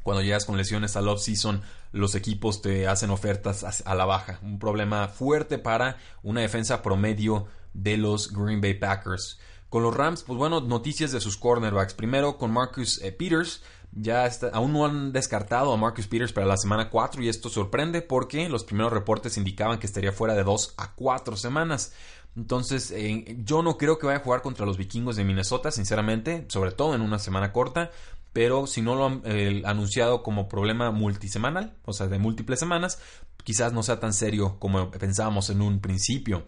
cuando 0.07 0.23
llegas 0.23 0.45
con 0.45 0.57
lesiones 0.57 0.95
al 0.95 1.09
off-season, 1.09 1.63
los 1.91 2.15
equipos 2.15 2.63
te 2.63 2.87
hacen 2.87 3.11
ofertas 3.11 3.83
a 3.85 3.95
la 3.97 4.05
baja. 4.05 4.39
Un 4.41 4.61
problema 4.61 5.09
fuerte 5.09 5.59
para 5.59 5.97
una 6.23 6.43
defensa 6.43 6.81
promedio 6.81 7.49
de 7.75 7.97
los 7.97 8.33
Green 8.33 8.61
Bay 8.61 8.75
Packers. 8.75 9.41
Con 9.69 9.83
los 9.83 9.93
Rams, 9.93 10.23
pues 10.23 10.39
bueno, 10.39 10.61
noticias 10.61 11.11
de 11.11 11.21
sus 11.21 11.37
cornerbacks. 11.37 11.95
Primero 11.95 12.39
con 12.39 12.53
Marcus 12.53 13.03
eh, 13.03 13.11
Peters. 13.11 13.65
Ya 13.91 14.31
aún 14.53 14.73
no 14.73 14.87
han 14.87 15.11
descartado 15.13 15.73
a 15.73 15.77
Marcus 15.77 16.07
Peters 16.07 16.33
para 16.33 16.47
la 16.47 16.57
semana 16.57 16.89
4 16.89 17.25
y 17.25 17.29
esto 17.29 17.49
sorprende 17.49 18.01
porque 18.01 18.49
los 18.49 18.63
primeros 18.63 18.93
reportes 18.93 19.37
indicaban 19.37 19.81
que 19.81 19.87
estaría 19.89 20.13
fuera 20.13 20.35
de 20.35 20.45
2 20.45 20.75
a 20.77 20.95
4 20.95 21.37
semanas. 21.37 21.93
Entonces, 22.37 22.93
eh, 22.93 23.39
yo 23.45 23.63
no 23.63 23.77
creo 23.77 23.99
que 23.99 24.07
vaya 24.07 24.19
a 24.21 24.23
jugar 24.23 24.43
contra 24.43 24.67
los 24.67 24.77
vikingos 24.77 25.17
de 25.17 25.25
Minnesota, 25.25 25.73
sinceramente, 25.73 26.45
sobre 26.47 26.71
todo 26.71 26.95
en 26.95 27.01
una 27.01 27.19
semana 27.19 27.53
corta 27.53 27.91
pero 28.37 28.67
si 28.67 28.83
no 28.83 28.97
lo 28.97 29.07
han 29.07 29.23
eh, 29.25 29.63
anunciado 29.65 30.23
como 30.23 30.47
problema 30.47 30.91
multisemanal, 30.91 31.73
o 31.87 31.95
sea, 31.95 32.07
de 32.07 32.19
múltiples 32.19 32.61
semanas, 32.61 33.01
quizás 33.45 33.73
no 33.73 33.83
sea 33.83 33.99
tan 33.99 34.13
serio 34.13 34.57
como 34.59 34.91
pensábamos 34.91 35.49
en 35.49 35.63
un 35.63 35.81
principio. 35.81 36.45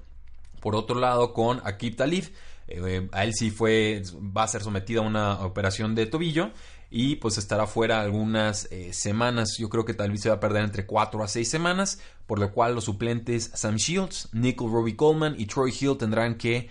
Por 0.60 0.76
otro 0.76 1.00
lado, 1.00 1.32
con 1.32 1.62
Akib 1.64 1.96
Talib, 1.96 2.30
eh, 2.66 3.08
a 3.10 3.24
él 3.24 3.32
sí 3.32 3.50
fue, 3.50 4.02
va 4.16 4.42
a 4.42 4.48
ser 4.48 4.60
sometido 4.60 5.02
a 5.02 5.06
una 5.06 5.40
operación 5.40 5.94
de 5.94 6.04
tobillo 6.04 6.50
y 6.90 7.16
pues 7.16 7.38
estará 7.38 7.66
fuera 7.66 8.02
algunas 8.02 8.70
eh, 8.70 8.92
semanas. 8.92 9.56
Yo 9.58 9.70
creo 9.70 9.86
que 9.86 9.94
tal 9.94 10.10
vez 10.10 10.20
se 10.20 10.28
va 10.28 10.34
a 10.34 10.40
perder 10.40 10.64
entre 10.64 10.84
4 10.84 11.24
a 11.24 11.26
6 11.26 11.48
semanas, 11.48 12.00
por 12.26 12.38
lo 12.38 12.52
cual 12.52 12.74
los 12.74 12.84
suplentes 12.84 13.50
Sam 13.54 13.76
Shields, 13.76 14.28
Nickel 14.32 14.70
Robbie 14.70 14.94
Coleman 14.94 15.36
y 15.40 15.46
Troy 15.46 15.72
Hill 15.80 15.96
tendrán 15.96 16.36
que 16.36 16.68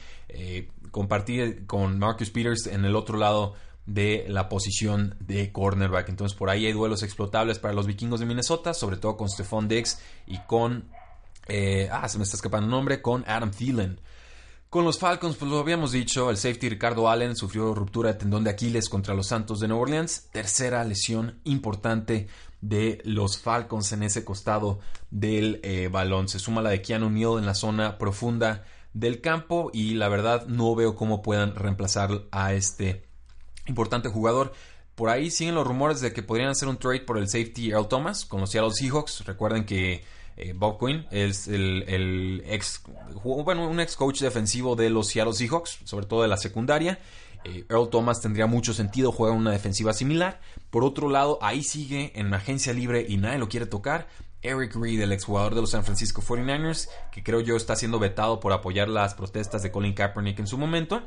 compartir 0.91 1.65
con 1.65 1.97
Marcus 1.97 2.29
Peters 2.29 2.67
en 2.67 2.85
el 2.85 2.95
otro 2.95 3.17
lado 3.17 3.55
de 3.87 4.25
la 4.27 4.49
posición 4.49 5.15
de 5.19 5.51
cornerback. 5.51 6.09
Entonces 6.09 6.37
por 6.37 6.51
ahí 6.51 6.67
hay 6.67 6.73
duelos 6.73 7.01
explotables 7.01 7.57
para 7.57 7.73
los 7.73 7.87
vikingos 7.87 8.19
de 8.19 8.27
Minnesota, 8.27 8.75
sobre 8.75 8.97
todo 8.97 9.17
con 9.17 9.29
Stephon 9.29 9.67
Diggs 9.67 9.99
y 10.27 10.37
con... 10.39 10.85
Eh, 11.47 11.89
ah, 11.91 12.07
se 12.09 12.17
me 12.17 12.25
está 12.25 12.35
escapando 12.35 12.65
el 12.65 12.71
nombre, 12.71 13.01
con 13.01 13.23
Adam 13.25 13.51
Thielen. 13.51 13.99
Con 14.69 14.83
los 14.83 14.99
Falcons, 14.99 15.37
pues 15.37 15.49
lo 15.49 15.59
habíamos 15.59 15.93
dicho, 15.93 16.29
el 16.29 16.35
safety 16.35 16.67
Ricardo 16.67 17.09
Allen 17.09 17.37
sufrió 17.37 17.73
ruptura 17.73 18.11
de 18.11 18.19
tendón 18.19 18.43
de 18.43 18.49
Aquiles 18.49 18.89
contra 18.89 19.13
los 19.13 19.27
Santos 19.27 19.61
de 19.61 19.69
Nueva 19.69 19.83
Orleans, 19.83 20.27
tercera 20.33 20.83
lesión 20.83 21.39
importante 21.45 22.27
de 22.59 23.01
los 23.05 23.37
Falcons 23.37 23.93
en 23.93 24.03
ese 24.03 24.25
costado 24.25 24.79
del 25.09 25.61
eh, 25.63 25.87
balón. 25.89 26.27
Se 26.27 26.39
suma 26.39 26.61
la 26.61 26.71
de 26.71 26.81
Keanu 26.81 27.09
Neal 27.09 27.39
en 27.39 27.45
la 27.45 27.55
zona 27.55 27.97
profunda 27.97 28.65
del 28.91 29.21
campo 29.21 29.71
y 29.73 29.93
la 29.93 30.09
verdad 30.09 30.47
no 30.47 30.75
veo 30.75 30.95
cómo 30.95 31.21
puedan 31.21 31.55
reemplazar 31.55 32.23
a 32.31 32.53
este 32.53 33.06
importante 33.67 34.09
jugador. 34.09 34.53
Por 34.95 35.09
ahí 35.09 35.29
siguen 35.29 35.55
los 35.55 35.67
rumores 35.67 36.01
de 36.01 36.11
que 36.11 36.23
podrían 36.23 36.49
hacer 36.49 36.67
un 36.67 36.77
trade 36.77 37.01
por 37.01 37.17
el 37.17 37.27
safety 37.27 37.69
Earl 37.69 37.87
Thomas 37.87 38.25
con 38.25 38.41
los 38.41 38.49
Seattle 38.49 38.71
Seahawks. 38.71 39.25
Recuerden 39.25 39.65
que 39.65 40.03
eh, 40.37 40.53
Bob 40.55 40.79
Quinn 40.79 41.05
es 41.11 41.47
el, 41.47 42.43
ex, 42.47 42.81
bueno, 43.23 43.67
un 43.67 43.79
ex 43.79 43.95
coach 43.95 44.21
defensivo 44.21 44.75
de 44.75 44.89
los 44.89 45.07
Seattle 45.07 45.33
Seahawks, 45.33 45.79
sobre 45.83 46.05
todo 46.05 46.23
de 46.23 46.27
la 46.27 46.37
secundaria. 46.37 46.99
Eh, 47.43 47.65
Earl 47.69 47.89
Thomas 47.89 48.21
tendría 48.21 48.47
mucho 48.47 48.73
sentido, 48.73 49.11
juega 49.11 49.35
una 49.35 49.51
defensiva 49.51 49.93
similar. 49.93 50.39
Por 50.69 50.83
otro 50.83 51.09
lado, 51.09 51.39
ahí 51.41 51.63
sigue 51.63 52.11
en 52.15 52.33
agencia 52.33 52.73
libre 52.73 53.05
y 53.07 53.17
nadie 53.17 53.37
lo 53.37 53.49
quiere 53.49 53.65
tocar. 53.65 54.07
Eric 54.41 54.75
Reed, 54.75 55.01
el 55.01 55.11
exjugador 55.11 55.55
de 55.55 55.61
los 55.61 55.71
San 55.71 55.83
Francisco 55.83 56.21
49ers, 56.21 56.89
que 57.11 57.23
creo 57.23 57.41
yo 57.41 57.55
está 57.55 57.75
siendo 57.75 57.99
vetado 57.99 58.39
por 58.39 58.53
apoyar 58.53 58.87
las 58.87 59.13
protestas 59.13 59.63
de 59.63 59.71
Colin 59.71 59.93
Kaepernick 59.93 60.39
en 60.39 60.47
su 60.47 60.57
momento. 60.57 61.01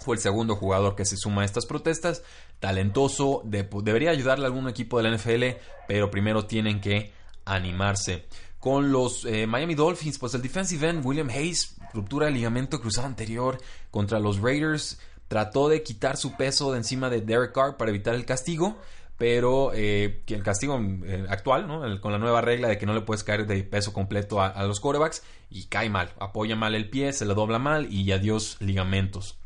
Fue 0.00 0.16
el 0.16 0.22
segundo 0.22 0.56
jugador 0.56 0.96
que 0.96 1.04
se 1.04 1.16
suma 1.16 1.42
a 1.42 1.44
estas 1.44 1.66
protestas. 1.66 2.22
Talentoso, 2.60 3.42
debería 3.44 4.10
ayudarle 4.10 4.44
a 4.44 4.48
algún 4.48 4.68
equipo 4.68 4.98
de 4.98 5.08
la 5.08 5.16
NFL, 5.16 5.58
pero 5.86 6.10
primero 6.10 6.46
tienen 6.46 6.80
que 6.80 7.12
animarse. 7.44 8.26
Con 8.58 8.92
los 8.92 9.24
eh, 9.24 9.46
Miami 9.46 9.74
Dolphins, 9.74 10.18
pues 10.18 10.34
el 10.34 10.42
defensive 10.42 10.88
end 10.88 11.04
William 11.04 11.28
Hayes, 11.28 11.76
ruptura 11.92 12.26
de 12.26 12.32
ligamento 12.32 12.80
cruzado 12.80 13.08
anterior 13.08 13.58
contra 13.90 14.20
los 14.20 14.40
Raiders, 14.40 15.00
trató 15.26 15.68
de 15.68 15.82
quitar 15.82 16.16
su 16.16 16.36
peso 16.36 16.70
de 16.70 16.78
encima 16.78 17.10
de 17.10 17.22
Derek 17.22 17.52
Carr 17.52 17.76
para 17.76 17.90
evitar 17.90 18.14
el 18.14 18.24
castigo, 18.24 18.78
pero 19.18 19.72
eh, 19.74 20.22
el 20.28 20.42
castigo 20.44 20.80
eh, 21.04 21.26
actual, 21.28 22.00
con 22.00 22.12
la 22.12 22.18
nueva 22.18 22.40
regla 22.40 22.68
de 22.68 22.78
que 22.78 22.86
no 22.86 22.94
le 22.94 23.00
puedes 23.00 23.24
caer 23.24 23.46
de 23.46 23.64
peso 23.64 23.92
completo 23.92 24.40
a, 24.40 24.48
a 24.48 24.64
los 24.64 24.78
quarterbacks, 24.78 25.22
y 25.50 25.64
cae 25.66 25.90
mal, 25.90 26.12
apoya 26.20 26.54
mal 26.54 26.74
el 26.74 26.88
pie, 26.88 27.12
se 27.12 27.24
le 27.24 27.34
dobla 27.34 27.58
mal 27.58 27.92
y 27.92 28.12
adiós 28.12 28.56
ligamentos 28.60 29.41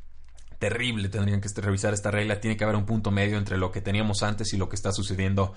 terrible. 0.58 1.08
Tendrían 1.08 1.40
que 1.40 1.48
revisar 1.60 1.94
esta 1.94 2.10
regla. 2.10 2.40
Tiene 2.40 2.56
que 2.56 2.64
haber 2.64 2.76
un 2.76 2.86
punto 2.86 3.10
medio 3.10 3.38
entre 3.38 3.58
lo 3.58 3.70
que 3.70 3.80
teníamos 3.80 4.22
antes 4.22 4.52
y 4.52 4.56
lo 4.56 4.68
que 4.68 4.76
está 4.76 4.92
sucediendo 4.92 5.54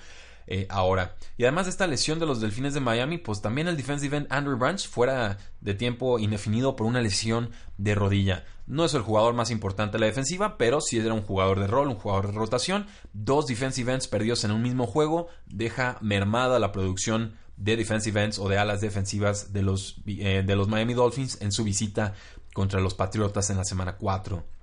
eh, 0.51 0.65
ahora. 0.71 1.15
Y 1.37 1.43
además 1.43 1.67
de 1.67 1.69
esta 1.69 1.85
lesión 1.85 2.17
de 2.17 2.25
los 2.25 2.41
Delfines 2.41 2.73
de 2.73 2.79
Miami, 2.79 3.19
pues 3.19 3.39
también 3.39 3.67
el 3.67 3.77
defensive 3.77 4.17
end 4.17 4.27
Andrew 4.31 4.57
Branch 4.57 4.83
fuera 4.87 5.37
de 5.61 5.75
tiempo 5.75 6.17
indefinido 6.17 6.75
por 6.75 6.87
una 6.87 7.01
lesión 7.01 7.51
de 7.77 7.93
rodilla. 7.93 8.45
No 8.65 8.83
es 8.83 8.95
el 8.95 9.03
jugador 9.03 9.35
más 9.35 9.51
importante 9.51 9.97
de 9.97 9.99
la 9.99 10.05
defensiva, 10.07 10.57
pero 10.57 10.81
sí 10.81 10.97
era 10.97 11.13
un 11.13 11.21
jugador 11.21 11.59
de 11.59 11.67
rol, 11.67 11.89
un 11.89 11.99
jugador 11.99 12.27
de 12.27 12.33
rotación. 12.33 12.87
Dos 13.13 13.45
defensive 13.45 13.93
ends 13.93 14.07
perdidos 14.07 14.43
en 14.43 14.49
un 14.49 14.63
mismo 14.63 14.87
juego 14.87 15.27
deja 15.45 15.99
mermada 16.01 16.57
la 16.57 16.71
producción 16.71 17.35
de 17.55 17.77
defensive 17.77 18.23
ends 18.23 18.39
o 18.39 18.49
de 18.49 18.57
alas 18.57 18.81
defensivas 18.81 19.53
de 19.53 19.61
los, 19.61 20.01
eh, 20.07 20.41
de 20.43 20.55
los 20.55 20.67
Miami 20.67 20.95
Dolphins 20.95 21.39
en 21.41 21.51
su 21.51 21.63
visita 21.63 22.15
contra 22.55 22.79
los 22.79 22.95
Patriotas 22.95 23.51
en 23.51 23.57
la 23.57 23.65
semana 23.65 23.97
4 23.97 24.58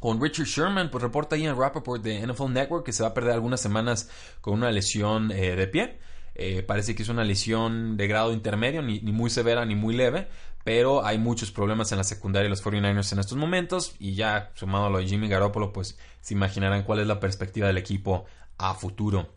con 0.00 0.20
Richard 0.20 0.46
Sherman, 0.46 0.90
pues 0.90 1.02
reporta 1.02 1.36
ahí 1.36 1.46
en 1.46 1.56
Rappaport 1.56 2.02
de 2.02 2.26
NFL 2.26 2.52
Network 2.52 2.84
que 2.84 2.92
se 2.92 3.02
va 3.02 3.10
a 3.10 3.14
perder 3.14 3.32
algunas 3.32 3.60
semanas 3.60 4.10
con 4.40 4.54
una 4.54 4.70
lesión 4.70 5.30
eh, 5.32 5.56
de 5.56 5.66
pie. 5.66 5.98
Eh, 6.34 6.62
parece 6.62 6.94
que 6.94 7.02
es 7.02 7.08
una 7.08 7.24
lesión 7.24 7.96
de 7.96 8.06
grado 8.06 8.32
intermedio, 8.32 8.82
ni, 8.82 9.00
muy 9.00 9.30
severa 9.30 9.64
ni 9.64 9.74
muy 9.74 9.94
leve, 9.94 10.28
pero 10.64 11.04
hay 11.04 11.16
muchos 11.16 11.50
problemas 11.50 11.92
en 11.92 11.98
la 11.98 12.04
secundaria 12.04 12.44
de 12.44 12.50
los 12.50 12.62
49ers 12.62 13.12
en 13.12 13.20
estos 13.20 13.38
momentos 13.38 13.94
y 13.98 14.14
ya 14.14 14.50
sumado 14.54 14.86
a 14.86 14.90
lo 14.90 14.98
de 14.98 15.06
Jimmy 15.06 15.28
Garoppolo, 15.28 15.72
pues 15.72 15.98
se 16.20 16.34
imaginarán 16.34 16.82
cuál 16.82 17.00
es 17.00 17.06
la 17.06 17.20
perspectiva 17.20 17.68
del 17.68 17.78
equipo 17.78 18.26
a 18.58 18.74
futuro. 18.74 19.30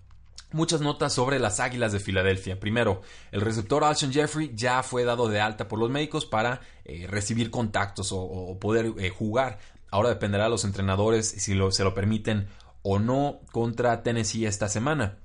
Muchas 0.52 0.82
notas 0.82 1.14
sobre 1.14 1.40
las 1.40 1.60
Águilas 1.60 1.94
de 1.94 2.00
Filadelfia. 2.00 2.60
Primero, 2.60 3.02
el 3.32 3.42
receptor 3.42 3.84
Alshon 3.84 4.12
Jeffrey 4.12 4.52
ya 4.54 4.84
fue 4.84 5.06
dado 5.06 5.30
de 5.30 5.40
alta 5.40 5.68
por 5.68 5.80
los 5.80 5.92
médicos 5.92 6.26
para 6.26 6.60
eh, 6.84 7.06
recibir 7.08 7.50
contactos 7.52 8.10
o, 8.12 8.58
poder 8.60 8.92
jugar 9.12 9.60
Ahora 9.92 10.10
dependerá 10.10 10.46
de 10.46 10.50
los 10.50 10.66
entrenadores 10.66 11.28
si 11.28 11.58
se 11.72 11.84
lo 11.84 11.94
permiten 11.94 12.48
o 12.84 13.00
no 13.00 13.40
contra 13.52 14.04
Tennessee 14.04 14.46
esta 14.46 14.70
semana. 14.70 15.18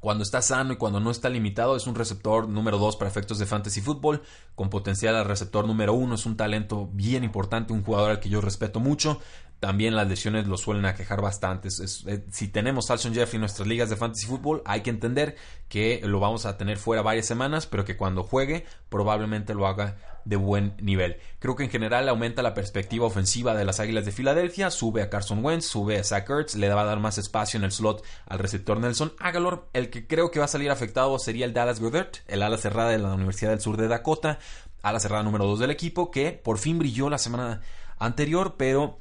Cuando 0.00 0.24
está 0.24 0.42
sano 0.42 0.72
y 0.72 0.76
cuando 0.76 0.98
no 0.98 1.12
está 1.12 1.28
limitado, 1.28 1.76
es 1.76 1.86
un 1.86 1.94
receptor 1.94 2.48
número 2.48 2.78
2 2.78 2.96
para 2.96 3.08
efectos 3.08 3.38
de 3.38 3.46
fantasy 3.46 3.80
fútbol, 3.80 4.22
con 4.56 4.68
potencial 4.68 5.14
al 5.14 5.26
receptor 5.26 5.64
número 5.64 5.94
1. 5.94 6.16
Es 6.16 6.26
un 6.26 6.36
talento 6.36 6.90
bien 6.92 7.22
importante, 7.22 7.72
un 7.72 7.84
jugador 7.84 8.10
al 8.10 8.18
que 8.18 8.28
yo 8.28 8.40
respeto 8.40 8.80
mucho 8.80 9.20
también 9.62 9.94
las 9.94 10.08
lesiones 10.08 10.48
lo 10.48 10.56
suelen 10.56 10.86
aquejar 10.86 11.22
bastante. 11.22 11.68
Eh, 11.68 12.24
si 12.32 12.48
tenemos 12.48 12.90
Alshon 12.90 13.14
Jeffrey 13.14 13.36
en 13.36 13.42
nuestras 13.42 13.68
ligas 13.68 13.88
de 13.90 13.94
fantasy 13.94 14.26
fútbol, 14.26 14.60
hay 14.64 14.80
que 14.80 14.90
entender 14.90 15.36
que 15.68 16.00
lo 16.02 16.18
vamos 16.18 16.46
a 16.46 16.56
tener 16.56 16.78
fuera 16.78 17.00
varias 17.00 17.26
semanas, 17.26 17.66
pero 17.66 17.84
que 17.84 17.96
cuando 17.96 18.24
juegue 18.24 18.66
probablemente 18.88 19.54
lo 19.54 19.68
haga 19.68 19.98
de 20.24 20.34
buen 20.34 20.74
nivel. 20.80 21.18
Creo 21.38 21.54
que 21.54 21.62
en 21.62 21.70
general 21.70 22.08
aumenta 22.08 22.42
la 22.42 22.54
perspectiva 22.54 23.06
ofensiva 23.06 23.54
de 23.54 23.64
las 23.64 23.78
Águilas 23.78 24.04
de 24.04 24.10
Filadelfia, 24.10 24.68
sube 24.72 25.00
a 25.00 25.10
Carson 25.10 25.44
Wentz, 25.44 25.66
sube 25.66 25.96
a 25.96 26.02
Zach 26.02 26.28
Ertz, 26.28 26.56
le 26.56 26.68
va 26.68 26.82
a 26.82 26.86
dar 26.86 26.98
más 26.98 27.18
espacio 27.18 27.56
en 27.56 27.62
el 27.62 27.70
slot 27.70 28.04
al 28.26 28.40
receptor 28.40 28.80
Nelson 28.80 29.12
Agalor. 29.20 29.68
El 29.74 29.90
que 29.90 30.08
creo 30.08 30.32
que 30.32 30.40
va 30.40 30.46
a 30.46 30.48
salir 30.48 30.72
afectado 30.72 31.16
sería 31.20 31.44
el 31.44 31.52
Dallas 31.52 31.78
Goddard, 31.78 32.10
el 32.26 32.42
ala 32.42 32.58
cerrada 32.58 32.90
de 32.90 32.98
la 32.98 33.14
Universidad 33.14 33.50
del 33.50 33.60
Sur 33.60 33.76
de 33.76 33.86
Dakota, 33.86 34.40
ala 34.82 34.98
cerrada 34.98 35.22
número 35.22 35.46
2 35.46 35.60
del 35.60 35.70
equipo, 35.70 36.10
que 36.10 36.32
por 36.32 36.58
fin 36.58 36.80
brilló 36.80 37.08
la 37.08 37.18
semana 37.18 37.60
anterior, 38.00 38.56
pero 38.56 38.98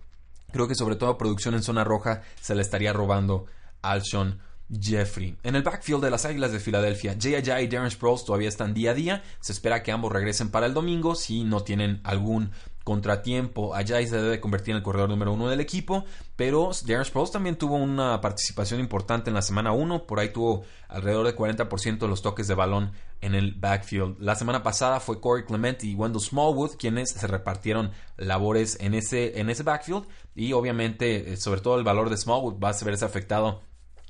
Creo 0.51 0.67
que 0.67 0.75
sobre 0.75 0.95
todo 0.95 1.17
producción 1.17 1.53
en 1.53 1.63
zona 1.63 1.83
roja 1.83 2.21
se 2.39 2.55
le 2.55 2.61
estaría 2.61 2.93
robando 2.93 3.45
al 3.81 4.03
Sean 4.03 4.39
Jeffrey. 4.79 5.35
En 5.43 5.55
el 5.55 5.63
backfield 5.63 6.03
de 6.03 6.11
las 6.11 6.25
Águilas 6.25 6.51
de 6.51 6.59
Filadelfia, 6.59 7.17
Jay 7.19 7.65
y 7.65 7.67
Darren 7.67 7.91
Sproles 7.91 8.23
todavía 8.23 8.49
están 8.49 8.73
día 8.73 8.91
a 8.91 8.93
día. 8.93 9.23
Se 9.39 9.51
espera 9.51 9.83
que 9.83 9.91
ambos 9.91 10.11
regresen 10.11 10.49
para 10.49 10.65
el 10.65 10.73
domingo 10.73 11.15
si 11.15 11.43
no 11.43 11.63
tienen 11.63 11.99
algún 12.03 12.51
contratiempo. 12.83 13.75
Ajay 13.75 14.07
se 14.07 14.17
debe 14.17 14.39
convertir 14.39 14.71
en 14.71 14.77
el 14.77 14.83
corredor 14.83 15.09
número 15.09 15.33
uno 15.33 15.49
del 15.49 15.59
equipo, 15.59 16.05
pero 16.35 16.71
Darren 16.85 17.05
Sproles 17.05 17.31
también 17.31 17.55
tuvo 17.55 17.75
una 17.75 18.19
participación 18.21 18.79
importante 18.79 19.29
en 19.29 19.35
la 19.35 19.41
semana 19.41 19.71
1. 19.71 20.07
Por 20.07 20.19
ahí 20.19 20.29
tuvo 20.29 20.63
alrededor 20.87 21.25
del 21.25 21.35
40% 21.35 21.99
de 21.99 22.07
los 22.07 22.21
toques 22.21 22.47
de 22.47 22.55
balón 22.55 22.91
en 23.21 23.35
el 23.35 23.53
backfield. 23.53 24.17
La 24.19 24.35
semana 24.35 24.63
pasada 24.63 24.99
fue 24.99 25.21
Corey 25.21 25.45
Clement 25.45 25.83
y 25.83 25.95
Wendell 25.95 26.21
Smallwood 26.21 26.75
quienes 26.77 27.11
se 27.11 27.27
repartieron 27.27 27.91
labores 28.17 28.77
en 28.79 28.93
ese, 28.93 29.39
en 29.39 29.49
ese 29.49 29.63
backfield 29.63 30.05
y 30.35 30.53
obviamente 30.53 31.33
eh, 31.33 31.37
sobre 31.37 31.61
todo 31.61 31.77
el 31.77 31.83
valor 31.83 32.09
de 32.09 32.17
Smallwood 32.17 32.59
va 32.61 32.69
a 32.69 32.83
verse 32.83 33.05
afectado 33.05 33.61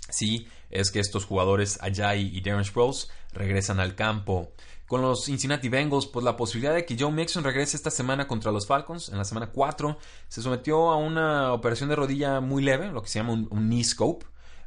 si 0.10 0.48
es 0.70 0.92
que 0.92 1.00
estos 1.00 1.25
jugadores 1.25 1.80
Ajay 1.82 2.36
y 2.36 2.42
Darren 2.42 2.66
Sproles 2.66 3.10
regresan 3.34 3.80
al 3.80 3.96
campo. 3.96 4.51
Con 4.91 5.01
los 5.01 5.24
Cincinnati 5.24 5.69
Bengals, 5.69 6.05
pues 6.05 6.25
la 6.25 6.36
posibilidad 6.36 6.75
de 6.75 6.83
que 6.83 6.98
Joe 7.00 7.13
Mixon 7.13 7.45
regrese 7.45 7.77
esta 7.77 7.89
semana 7.89 8.27
contra 8.27 8.51
los 8.51 8.67
Falcons, 8.67 9.07
en 9.07 9.17
la 9.17 9.24
semana 9.24 9.48
4, 9.48 9.98
se 10.27 10.41
sometió 10.41 10.89
a 10.91 10.98
una 10.98 11.53
operación 11.53 11.88
de 11.88 11.95
rodilla 11.95 12.41
muy 12.41 12.62
leve, 12.62 12.91
lo 12.91 13.01
que 13.01 13.07
se 13.07 13.19
llama 13.19 13.31
un, 13.31 13.69
knee 13.69 13.86
scope, 13.86 14.25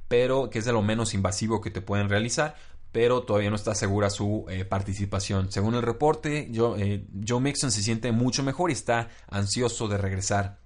pero 0.08 0.48
que 0.48 0.60
es 0.60 0.64
de 0.64 0.72
lo 0.72 0.80
menos 0.80 1.12
invasivo 1.12 1.60
que 1.60 1.70
te 1.70 1.82
pueden 1.82 2.08
realizar, 2.08 2.56
pero 2.90 3.24
todavía 3.24 3.50
no 3.50 3.56
está 3.56 3.74
segura 3.74 4.08
su 4.08 4.46
eh, 4.48 4.64
participación. 4.64 5.52
Según 5.52 5.74
el 5.74 5.82
reporte, 5.82 6.50
Joe, 6.54 6.82
eh, 6.82 7.06
Joe 7.28 7.42
Mixon 7.42 7.70
se 7.70 7.82
siente 7.82 8.10
mucho 8.10 8.42
mejor 8.42 8.70
y 8.70 8.72
está 8.72 9.10
ansioso 9.28 9.88
de 9.88 9.98
regresar 9.98 10.58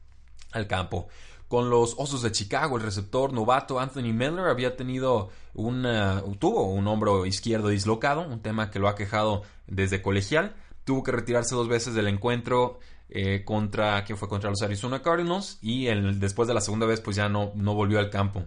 al 0.52 0.68
campo 0.68 1.08
con 1.48 1.70
los 1.70 1.94
Osos 1.98 2.22
de 2.22 2.30
Chicago. 2.30 2.76
El 2.76 2.82
receptor 2.82 3.32
novato 3.32 3.80
Anthony 3.80 4.12
Miller 4.12 4.46
había 4.48 4.76
tenido 4.76 5.30
una, 5.54 6.22
tuvo 6.38 6.70
un 6.70 6.86
hombro 6.86 7.26
izquierdo 7.26 7.68
dislocado, 7.68 8.22
un 8.22 8.40
tema 8.40 8.70
que 8.70 8.78
lo 8.78 8.88
ha 8.88 8.94
quejado 8.94 9.42
desde 9.66 10.02
colegial. 10.02 10.54
Tuvo 10.84 11.02
que 11.02 11.12
retirarse 11.12 11.54
dos 11.54 11.68
veces 11.68 11.94
del 11.94 12.08
encuentro 12.08 12.78
eh, 13.10 13.42
contra, 13.44 14.04
que 14.04 14.16
fue 14.16 14.28
contra 14.28 14.50
los 14.50 14.62
Arizona 14.62 15.02
Cardinals 15.02 15.58
y 15.62 15.86
después 15.86 16.46
de 16.46 16.54
la 16.54 16.60
segunda 16.60 16.86
vez 16.86 17.00
pues 17.00 17.16
ya 17.16 17.28
no, 17.28 17.52
no 17.54 17.74
volvió 17.74 17.98
al 17.98 18.10
campo. 18.10 18.44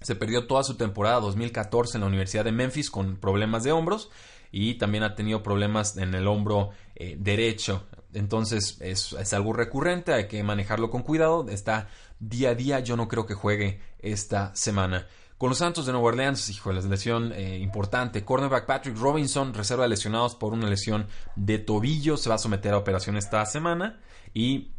Se 0.00 0.16
perdió 0.16 0.48
toda 0.48 0.64
su 0.64 0.74
temporada 0.74 1.20
2014 1.20 1.96
en 1.96 2.00
la 2.00 2.08
Universidad 2.08 2.44
de 2.44 2.50
Memphis 2.50 2.90
con 2.90 3.16
problemas 3.16 3.62
de 3.62 3.70
hombros 3.70 4.10
y 4.52 4.74
también 4.74 5.02
ha 5.02 5.14
tenido 5.14 5.42
problemas 5.42 5.96
en 5.96 6.14
el 6.14 6.28
hombro 6.28 6.70
eh, 6.94 7.16
derecho. 7.18 7.86
Entonces 8.12 8.76
es, 8.80 9.14
es, 9.14 9.32
algo 9.32 9.54
recurrente, 9.54 10.12
hay 10.12 10.28
que 10.28 10.42
manejarlo 10.44 10.90
con 10.90 11.02
cuidado. 11.02 11.46
Está 11.48 11.88
día 12.20 12.50
a 12.50 12.54
día, 12.54 12.80
yo 12.80 12.96
no 12.96 13.08
creo 13.08 13.24
que 13.24 13.34
juegue 13.34 13.80
esta 13.98 14.54
semana. 14.54 15.06
Con 15.38 15.48
los 15.48 15.58
Santos 15.58 15.86
de 15.86 15.92
Nueva 15.92 16.08
Orleans, 16.08 16.50
hijo, 16.50 16.70
la 16.70 16.82
lesión 16.82 17.32
eh, 17.32 17.58
importante. 17.58 18.24
Cornerback 18.24 18.66
Patrick 18.66 18.96
Robinson, 18.96 19.54
reserva 19.54 19.84
de 19.84 19.88
lesionados 19.88 20.36
por 20.36 20.52
una 20.52 20.68
lesión 20.68 21.08
de 21.34 21.58
tobillo, 21.58 22.16
se 22.16 22.28
va 22.28 22.36
a 22.36 22.38
someter 22.38 22.74
a 22.74 22.78
operación 22.78 23.16
esta 23.16 23.44
semana. 23.46 23.98
Y 24.34 24.72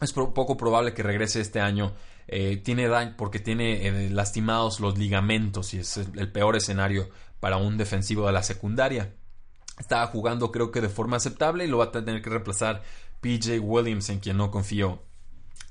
es 0.00 0.12
poco 0.12 0.56
probable 0.56 0.92
que 0.92 1.04
regrese 1.04 1.40
este 1.40 1.60
año. 1.60 1.94
Eh, 2.26 2.58
tiene 2.58 2.88
daño 2.88 3.14
porque 3.16 3.38
tiene 3.38 4.10
lastimados 4.10 4.80
los 4.80 4.98
ligamentos 4.98 5.72
y 5.74 5.78
es 5.78 5.96
el 5.96 6.30
peor 6.30 6.54
escenario 6.54 7.08
para 7.40 7.56
un 7.56 7.76
defensivo 7.78 8.26
de 8.26 8.32
la 8.32 8.42
secundaria. 8.42 9.14
Estaba 9.80 10.06
jugando 10.06 10.52
creo 10.52 10.70
que 10.70 10.80
de 10.80 10.90
forma 10.90 11.16
aceptable 11.16 11.64
y 11.64 11.66
lo 11.66 11.78
va 11.78 11.86
a 11.86 11.90
tener 11.90 12.20
que 12.20 12.30
reemplazar 12.30 12.82
PJ 13.20 13.58
Williams 13.58 14.10
en 14.10 14.20
quien 14.20 14.36
no 14.36 14.50
confío 14.50 15.00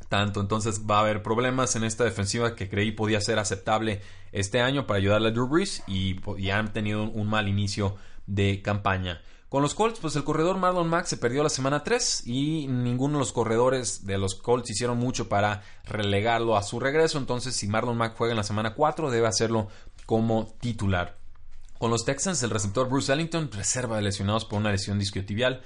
tanto. 0.09 0.41
Entonces 0.41 0.81
va 0.89 0.97
a 0.97 1.01
haber 1.01 1.21
problemas 1.21 1.75
en 1.75 1.83
esta 1.83 2.03
defensiva 2.03 2.55
que 2.55 2.67
creí 2.67 2.91
podía 2.91 3.21
ser 3.21 3.37
aceptable 3.37 4.01
este 4.31 4.61
año 4.61 4.87
para 4.87 4.97
ayudarle 4.97 5.29
a 5.29 5.31
Drew 5.31 5.47
Brees 5.47 5.83
y, 5.87 6.19
y 6.37 6.49
han 6.49 6.73
tenido 6.73 7.03
un 7.03 7.27
mal 7.27 7.47
inicio 7.47 7.95
de 8.25 8.61
campaña. 8.63 9.21
Con 9.47 9.61
los 9.63 9.73
Colts, 9.73 9.99
pues 9.99 10.15
el 10.15 10.23
corredor 10.23 10.57
Marlon 10.57 10.89
Mack 10.89 11.05
se 11.05 11.17
perdió 11.17 11.41
la 11.41 11.49
semana 11.49 11.83
3 11.83 12.27
y 12.27 12.67
ninguno 12.67 13.13
de 13.13 13.19
los 13.19 13.31
corredores 13.31 14.05
de 14.05 14.17
los 14.17 14.35
Colts 14.35 14.69
hicieron 14.69 14.97
mucho 14.97 15.29
para 15.29 15.63
relegarlo 15.85 16.55
a 16.55 16.63
su 16.63 16.79
regreso. 16.79 17.17
Entonces, 17.17 17.55
si 17.55 17.67
Marlon 17.67 17.97
Mack 17.97 18.15
juega 18.15 18.33
en 18.33 18.37
la 18.37 18.43
semana 18.43 18.75
4, 18.75 19.09
debe 19.09 19.27
hacerlo 19.27 19.67
como 20.05 20.55
titular. 20.59 21.18
Con 21.79 21.91
los 21.91 22.03
Texans, 22.03 22.43
el 22.43 22.49
receptor 22.49 22.89
Bruce 22.89 23.11
Ellington 23.11 23.49
reserva 23.53 23.95
de 23.95 24.01
lesionados 24.01 24.43
por 24.43 24.59
una 24.59 24.69
lesión 24.69 24.99
discotibial 24.99 25.61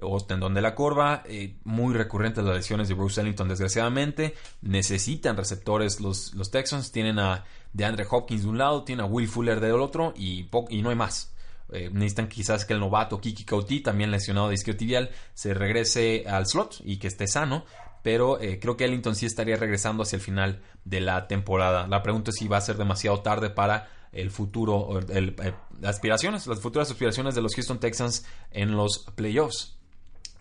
o 0.00 0.18
tendón 0.24 0.54
de 0.54 0.62
la 0.62 0.74
corva. 0.74 1.22
Eh, 1.26 1.58
muy 1.64 1.94
recurrentes 1.94 2.42
las 2.42 2.56
lesiones 2.56 2.88
de 2.88 2.94
Bruce 2.94 3.20
Ellington, 3.20 3.48
desgraciadamente. 3.48 4.34
Necesitan 4.62 5.36
receptores 5.36 6.00
los, 6.00 6.32
los 6.32 6.50
Texans. 6.50 6.90
Tienen 6.90 7.18
a 7.18 7.44
DeAndre 7.74 8.06
Hopkins 8.10 8.44
de 8.44 8.48
un 8.48 8.56
lado, 8.56 8.82
tienen 8.84 9.04
a 9.04 9.08
Will 9.08 9.28
Fuller 9.28 9.60
del 9.60 9.72
otro 9.72 10.14
y, 10.16 10.48
y 10.70 10.80
no 10.80 10.88
hay 10.88 10.96
más. 10.96 11.34
Eh, 11.70 11.90
necesitan 11.92 12.28
quizás 12.28 12.64
que 12.64 12.72
el 12.72 12.80
novato 12.80 13.20
Kiki 13.20 13.44
Kauti, 13.44 13.80
también 13.80 14.10
lesionado 14.10 14.48
de 14.48 14.54
isquiotibial, 14.54 15.10
se 15.34 15.52
regrese 15.52 16.24
al 16.26 16.46
slot 16.46 16.76
y 16.82 16.96
que 16.96 17.08
esté 17.08 17.26
sano. 17.26 17.66
Pero 18.02 18.40
eh, 18.40 18.58
creo 18.58 18.78
que 18.78 18.86
Ellington 18.86 19.14
sí 19.14 19.26
estaría 19.26 19.56
regresando 19.56 20.04
hacia 20.04 20.16
el 20.16 20.22
final 20.22 20.62
de 20.86 21.02
la 21.02 21.28
temporada. 21.28 21.86
La 21.88 22.02
pregunta 22.02 22.30
es 22.30 22.36
si 22.36 22.48
va 22.48 22.56
a 22.56 22.62
ser 22.62 22.78
demasiado 22.78 23.20
tarde 23.20 23.50
para 23.50 23.97
el 24.12 24.30
futuro, 24.30 25.00
eh, 25.08 25.54
aspiraciones, 25.82 26.46
las 26.46 26.60
futuras 26.60 26.90
aspiraciones 26.90 27.34
de 27.34 27.42
los 27.42 27.54
Houston 27.54 27.78
Texans 27.78 28.24
en 28.50 28.76
los 28.76 29.06
playoffs. 29.14 29.76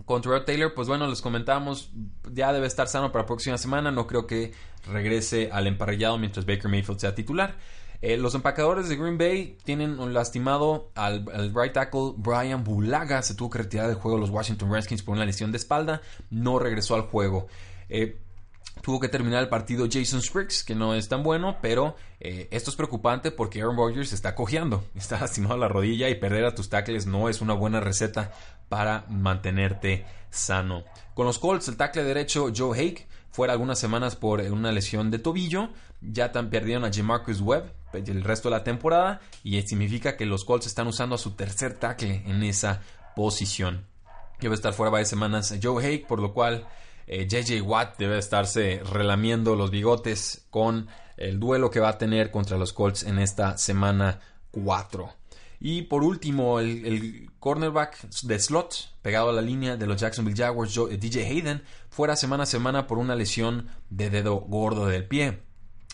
Contra 0.05 0.45
Taylor, 0.45 0.73
pues 0.73 0.87
bueno, 0.87 1.07
les 1.07 1.21
comentamos, 1.21 1.89
ya 2.31 2.53
debe 2.53 2.67
estar 2.67 2.87
sano 2.87 3.11
para 3.11 3.23
la 3.23 3.27
próxima 3.27 3.57
semana. 3.57 3.91
No 3.91 4.07
creo 4.07 4.27
que 4.27 4.53
regrese 4.89 5.49
al 5.51 5.67
emparrillado 5.67 6.17
mientras 6.17 6.45
Baker 6.45 6.69
Mayfield 6.69 6.99
sea 6.99 7.15
titular. 7.15 7.57
Eh, 8.01 8.15
los 8.15 8.35
empacadores 8.35 8.89
de 8.89 8.95
Green 8.95 9.17
Bay 9.17 9.57
tienen 9.63 9.99
un 9.99 10.13
lastimado 10.13 10.91
al, 10.95 11.25
right 11.53 11.73
tackle 11.73 12.13
Brian 12.15 12.63
Bulaga. 12.63 13.21
Se 13.23 13.33
tuvo 13.33 13.49
que 13.49 13.57
retirar 13.59 13.87
del 13.87 13.95
juego 13.95 14.17
los 14.17 14.29
Washington 14.29 14.71
Redskins 14.71 15.01
por 15.01 15.15
una 15.15 15.25
lesión 15.25 15.51
de 15.51 15.57
espalda. 15.57 16.01
No 16.29 16.59
regresó 16.59 16.95
al 16.95 17.01
juego. 17.01 17.47
Eh, 17.89 18.19
tuvo 18.81 18.99
que 18.99 19.09
terminar 19.09 19.43
el 19.43 19.49
partido 19.49 19.87
Jason 19.91 20.21
Spriggs, 20.21 20.63
que 20.63 20.75
no 20.75 20.93
es 20.95 21.07
tan 21.09 21.23
bueno, 21.23 21.57
pero 21.61 21.95
eh, 22.19 22.47
esto 22.51 22.69
es 22.69 22.75
preocupante 22.75 23.31
porque 23.31 23.61
Aaron 23.61 23.77
Rodgers 23.77 24.13
está 24.13 24.35
cojeando, 24.35 24.83
está 24.95 25.19
lastimado 25.19 25.57
la 25.57 25.67
rodilla 25.67 26.09
y 26.09 26.15
perder 26.15 26.45
a 26.45 26.55
tus 26.55 26.69
tackles 26.69 27.05
no 27.05 27.29
es 27.29 27.41
una 27.41 27.53
buena 27.53 27.79
receta 27.79 28.31
para 28.69 29.05
mantenerte 29.09 30.05
sano. 30.29 30.83
Con 31.13 31.25
los 31.25 31.39
Colts, 31.39 31.67
el 31.67 31.77
tackle 31.77 32.03
derecho 32.03 32.51
Joe 32.55 32.77
Haig 32.77 33.07
fuera 33.31 33.53
algunas 33.53 33.79
semanas 33.79 34.15
por 34.15 34.41
una 34.41 34.71
lesión 34.71 35.11
de 35.11 35.19
tobillo. 35.19 35.69
Ya 36.01 36.31
tan 36.31 36.49
perdieron 36.49 36.85
a 36.85 36.91
Jamarcus 36.93 37.41
Webb 37.41 37.71
el 37.93 38.23
resto 38.23 38.49
de 38.49 38.55
la 38.55 38.63
temporada 38.63 39.21
y 39.43 39.61
significa 39.63 40.17
que 40.17 40.25
los 40.25 40.45
Colts 40.45 40.67
están 40.67 40.87
usando 40.87 41.15
a 41.15 41.17
su 41.17 41.31
tercer 41.31 41.73
tackle 41.73 42.23
en 42.25 42.43
esa 42.43 42.81
posición. 43.15 43.85
Debe 44.39 44.55
estar 44.55 44.73
fuera 44.73 44.91
varias 44.91 45.09
semanas 45.09 45.55
Joe 45.61 45.83
Haig, 45.83 46.05
por 46.05 46.19
lo 46.19 46.33
cual 46.33 46.67
JJ 47.07 47.57
eh, 47.57 47.61
Watt 47.61 47.97
debe 47.97 48.17
estarse 48.17 48.81
relamiendo 48.83 49.55
los 49.55 49.71
bigotes 49.71 50.45
con 50.49 50.87
el 51.15 51.39
duelo 51.39 51.71
que 51.71 51.79
va 51.79 51.89
a 51.89 51.97
tener 51.97 52.31
contra 52.31 52.57
los 52.57 52.73
Colts 52.73 53.03
en 53.03 53.19
esta 53.19 53.57
semana 53.57 54.19
4. 54.51 55.09
Y 55.59 55.83
por 55.83 56.03
último, 56.03 56.59
el, 56.59 57.31
cornerback 57.39 58.09
de 58.23 58.39
slot, 58.39 58.91
pegado 59.01 59.29
a 59.29 59.33
la 59.33 59.41
línea 59.41 59.77
de 59.77 59.87
los 59.87 59.99
Jacksonville 59.99 60.37
Jaguars, 60.37 60.77
DJ 60.99 61.25
Hayden, 61.25 61.63
fuera 61.89 62.15
semana 62.15 62.43
a 62.43 62.47
semana 62.47 62.87
por 62.87 62.97
una 62.97 63.15
lesión 63.15 63.67
de 63.89 64.09
dedo 64.09 64.35
gordo 64.41 64.85
del 64.85 65.05
pie. 65.05 65.39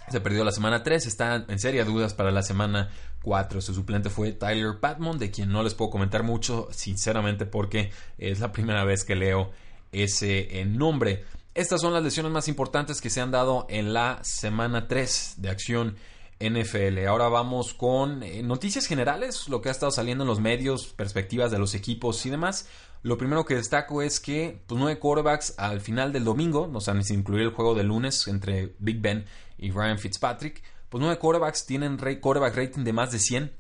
Se 0.10 0.19
perdió 0.19 0.43
la 0.43 0.52
semana 0.52 0.84
3, 0.84 1.06
está 1.06 1.45
en 1.47 1.60
seria 1.60 1.86
dudas 1.86 2.13
para 2.13 2.32
la 2.32 2.43
semana 2.43 2.89
4. 3.21 3.62
Su 3.62 3.73
suplente 3.73 4.10
fue 4.10 4.34
Tyler 4.34 4.80
Patmon, 4.82 5.17
de 5.17 5.32
quien 5.32 5.49
no 5.49 5.63
les 5.63 5.76
puedo 5.76 5.91
comentar 5.91 6.23
mucho, 6.23 6.67
sinceramente, 6.71 7.45
porque 7.45 7.91
es 8.17 8.41
la 8.41 8.52
primera 8.52 8.84
vez 8.84 9.06
que 9.06 9.15
leo 9.15 9.52
ese 9.93 10.65
nombre. 10.65 11.25
Estas 11.53 11.82
son 11.82 11.93
las 11.93 12.03
lesiones 12.03 12.32
más 12.32 12.47
importantes 12.47 12.99
que 12.99 13.10
se 13.10 13.21
han 13.21 13.32
dado 13.32 13.67
en 13.69 13.93
la 13.93 14.19
semana 14.23 14.88
3 14.88 15.36
de 15.38 15.49
acción 15.49 15.95
NFL. 16.39 17.06
Ahora 17.08 17.29
vamos 17.29 17.73
con 17.73 18.23
eh, 18.23 18.43
noticias 18.43 18.86
generales, 18.88 19.47
lo 19.47 19.62
que 19.62 19.69
ha 19.69 19.71
estado 19.71 19.91
saliendo 19.91 20.23
en 20.23 20.27
los 20.27 20.39
medios, 20.39 20.88
perspectivas 20.88 21.51
de 21.51 21.60
los 21.60 21.75
equipos 21.75 22.25
y 22.25 22.29
demás. 22.29 22.67
Lo 23.01 23.17
primero 23.17 23.45
que 23.45 23.56
destaco 23.56 24.01
es 24.01 24.19
que 24.19 24.62
pues, 24.65 24.79
nueve 24.79 24.99
quarterbacks 24.99 25.56
al 25.58 25.82
final 25.82 26.12
del 26.12 26.23
domingo, 26.23 26.69
o 26.73 26.82
sea, 26.82 26.99
sin 27.01 27.19
incluir 27.19 27.43
el 27.43 27.51
juego 27.51 27.75
de 27.75 27.84
lunes 27.84 28.27
entre 28.27 28.75
Big 28.79 28.99
Ben 28.99 29.25
y 29.58 29.71
Ryan 29.71 29.99
Fitzpatrick, 29.99 30.63
pues 30.89 31.01
nueve 31.01 31.19
quarterbacks 31.19 31.65
tienen 31.65 31.97
quarterback 31.97 32.56
rating 32.56 32.84
de 32.84 32.93
más 32.93 33.12
de 33.12 33.19
100 33.19 33.53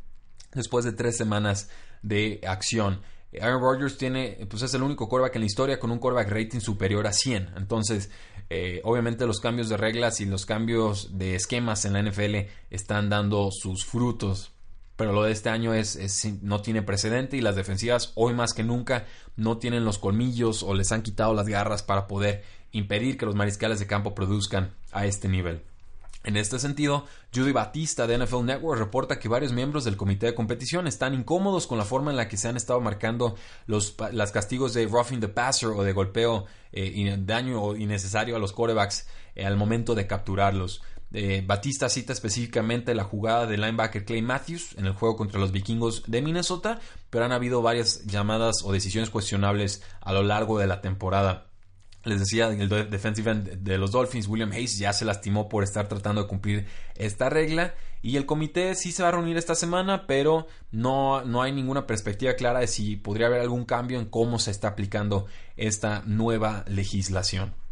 después 0.53 0.85
de 0.85 0.93
tres 0.93 1.17
semanas 1.17 1.69
de 2.01 2.41
acción. 2.45 3.01
Aaron 3.41 3.61
Rodgers 3.61 3.97
tiene, 3.97 4.45
pues 4.49 4.63
es 4.63 4.73
el 4.73 4.83
único 4.83 5.07
quarterback 5.07 5.35
en 5.35 5.41
la 5.41 5.45
historia 5.45 5.79
con 5.79 5.91
un 5.91 5.99
quarterback 5.99 6.31
rating 6.31 6.59
superior 6.59 7.07
a 7.07 7.13
100. 7.13 7.53
Entonces, 7.57 8.09
eh, 8.49 8.81
obviamente 8.83 9.25
los 9.25 9.39
cambios 9.39 9.69
de 9.69 9.77
reglas 9.77 10.21
y 10.21 10.25
los 10.25 10.45
cambios 10.45 11.17
de 11.17 11.35
esquemas 11.35 11.85
en 11.85 11.93
la 11.93 11.99
NFL 12.03 12.49
están 12.69 13.09
dando 13.09 13.49
sus 13.51 13.85
frutos. 13.85 14.51
Pero 14.95 15.11
lo 15.11 15.23
de 15.23 15.31
este 15.31 15.49
año 15.49 15.73
es, 15.73 15.97
no 16.41 16.61
tiene 16.61 16.83
precedente 16.83 17.35
y 17.35 17.41
las 17.41 17.55
defensivas 17.55 18.11
hoy 18.15 18.33
más 18.33 18.53
que 18.53 18.63
nunca 18.63 19.05
no 19.35 19.57
tienen 19.57 19.85
los 19.85 19.97
colmillos 19.97 20.61
o 20.61 20.75
les 20.75 20.91
han 20.91 21.01
quitado 21.01 21.33
las 21.33 21.47
garras 21.47 21.81
para 21.81 22.07
poder 22.07 22.43
impedir 22.71 23.17
que 23.17 23.25
los 23.25 23.35
mariscales 23.35 23.79
de 23.79 23.87
campo 23.87 24.13
produzcan 24.13 24.75
a 24.91 25.07
este 25.07 25.27
nivel. 25.27 25.63
En 26.23 26.37
este 26.37 26.57
sentido, 26.57 27.05
Judy 27.35 27.51
Batista 27.51 28.07
de 28.07 28.17
NFL 28.17 28.45
Network 28.45 28.79
reporta 28.79 29.19
que 29.19 29.27
varios 29.27 29.51
miembros 29.51 29.83
del 29.83 29.97
comité 29.97 30.27
de 30.27 30.35
competición 30.35 30.87
están 30.87 31.13
incómodos 31.13 31.67
con 31.67 31.77
la 31.77 31.83
forma 31.83 32.11
en 32.11 32.17
la 32.17 32.29
que 32.29 32.37
se 32.37 32.47
han 32.47 32.55
estado 32.55 32.79
marcando 32.79 33.35
los 33.67 33.91
castigos 34.31 34.73
de 34.73 34.87
roughing 34.87 35.19
the 35.19 35.27
passer 35.27 35.69
o 35.69 35.83
de 35.83 35.91
golpeo 35.91 36.45
eh, 36.71 37.17
daño 37.19 37.75
innecesario 37.75 38.37
a 38.37 38.39
los 38.39 38.53
quarterbacks 38.53 39.07
eh, 39.35 39.45
al 39.45 39.57
momento 39.57 39.95
de 39.95 40.07
capturarlos. 40.07 40.81
Eh, 41.11 41.43
Batista 41.45 41.89
cita 41.89 42.11
específicamente 42.13 42.95
la 42.95 43.03
jugada 43.03 43.45
del 43.45 43.61
linebacker 43.61 44.03
Clay 44.03 44.23
Matthews 44.23 44.75
en 44.77 44.87
el 44.87 44.93
juego 44.93 45.15
contra 45.15 45.39
los 45.39 45.51
vikingos 45.51 46.03
de 46.07 46.21
Minnesota, 46.21 46.79
pero 47.09 47.25
han 47.25 47.31
habido 47.31 47.61
varias 47.61 48.05
llamadas 48.05 48.63
o 48.63 48.71
decisiones 48.71 49.11
cuestionables 49.11 49.83
a 50.01 50.13
lo 50.13 50.23
largo 50.23 50.57
de 50.57 50.67
la 50.67 50.81
temporada. 50.81 51.52
Les 52.05 52.19
decía, 52.19 52.47
el 52.47 52.67
defensive 52.89 53.33
de 53.33 53.77
los 53.77 53.91
Dolphins, 53.91 54.27
William 54.27 54.51
Hayes, 54.51 54.77
ya 54.77 54.91
se 54.91 55.05
lastimó 55.05 55.47
por 55.47 55.63
estar 55.63 55.87
tratando 55.87 56.23
de 56.23 56.27
cumplir 56.27 56.67
esta 56.95 57.29
regla. 57.29 57.75
Y 58.01 58.17
el 58.17 58.25
comité 58.25 58.75
sí 58.75 58.91
se 58.91 59.03
va 59.03 59.09
a 59.09 59.11
reunir 59.13 59.37
esta 59.37 59.55
semana, 59.55 60.05
pero 60.05 60.47
no, 60.71 61.23
no 61.23 61.41
hay 61.41 61.53
ninguna 61.53 61.87
perspectiva 61.87 62.33
clara 62.33 62.59
de 62.59 62.67
si 62.67 62.97
podría 62.97 63.27
haber 63.27 63.39
algún 63.39 63.63
cambio 63.63 63.99
en 63.99 64.05
cómo 64.05 64.37
se 64.39 64.51
está 64.51 64.69
aplicando 64.69 65.27
esta 65.55 66.03
nueva 66.05 66.65
legislación. 66.67 67.62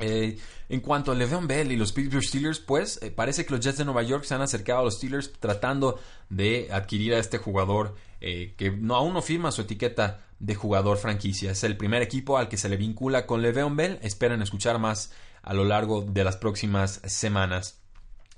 Eh, 0.00 0.38
en 0.68 0.80
cuanto 0.80 1.12
a 1.12 1.14
Le'Veon 1.14 1.46
Bell 1.46 1.72
y 1.72 1.76
los 1.76 1.92
Pittsburgh 1.92 2.24
Steelers, 2.24 2.60
pues 2.60 3.00
eh, 3.02 3.10
parece 3.10 3.44
que 3.44 3.52
los 3.54 3.60
Jets 3.60 3.78
de 3.78 3.84
Nueva 3.84 4.02
York 4.02 4.24
se 4.24 4.34
han 4.34 4.42
acercado 4.42 4.80
a 4.80 4.84
los 4.84 4.96
Steelers 4.96 5.32
tratando 5.38 6.00
de 6.28 6.68
adquirir 6.72 7.14
a 7.14 7.18
este 7.18 7.38
jugador 7.38 7.96
eh, 8.20 8.54
que 8.56 8.70
no, 8.70 8.94
aún 8.94 9.14
no 9.14 9.22
firma 9.22 9.50
su 9.50 9.62
etiqueta 9.62 10.26
de 10.38 10.54
jugador 10.54 10.98
franquicia. 10.98 11.50
Es 11.50 11.64
el 11.64 11.76
primer 11.76 12.02
equipo 12.02 12.38
al 12.38 12.48
que 12.48 12.56
se 12.56 12.68
le 12.68 12.76
vincula 12.76 13.26
con 13.26 13.42
Le'Veon 13.42 13.76
Bell. 13.76 13.98
Esperan 14.02 14.42
escuchar 14.42 14.78
más 14.78 15.12
a 15.42 15.54
lo 15.54 15.64
largo 15.64 16.02
de 16.02 16.24
las 16.24 16.36
próximas 16.36 17.00
semanas. 17.04 17.80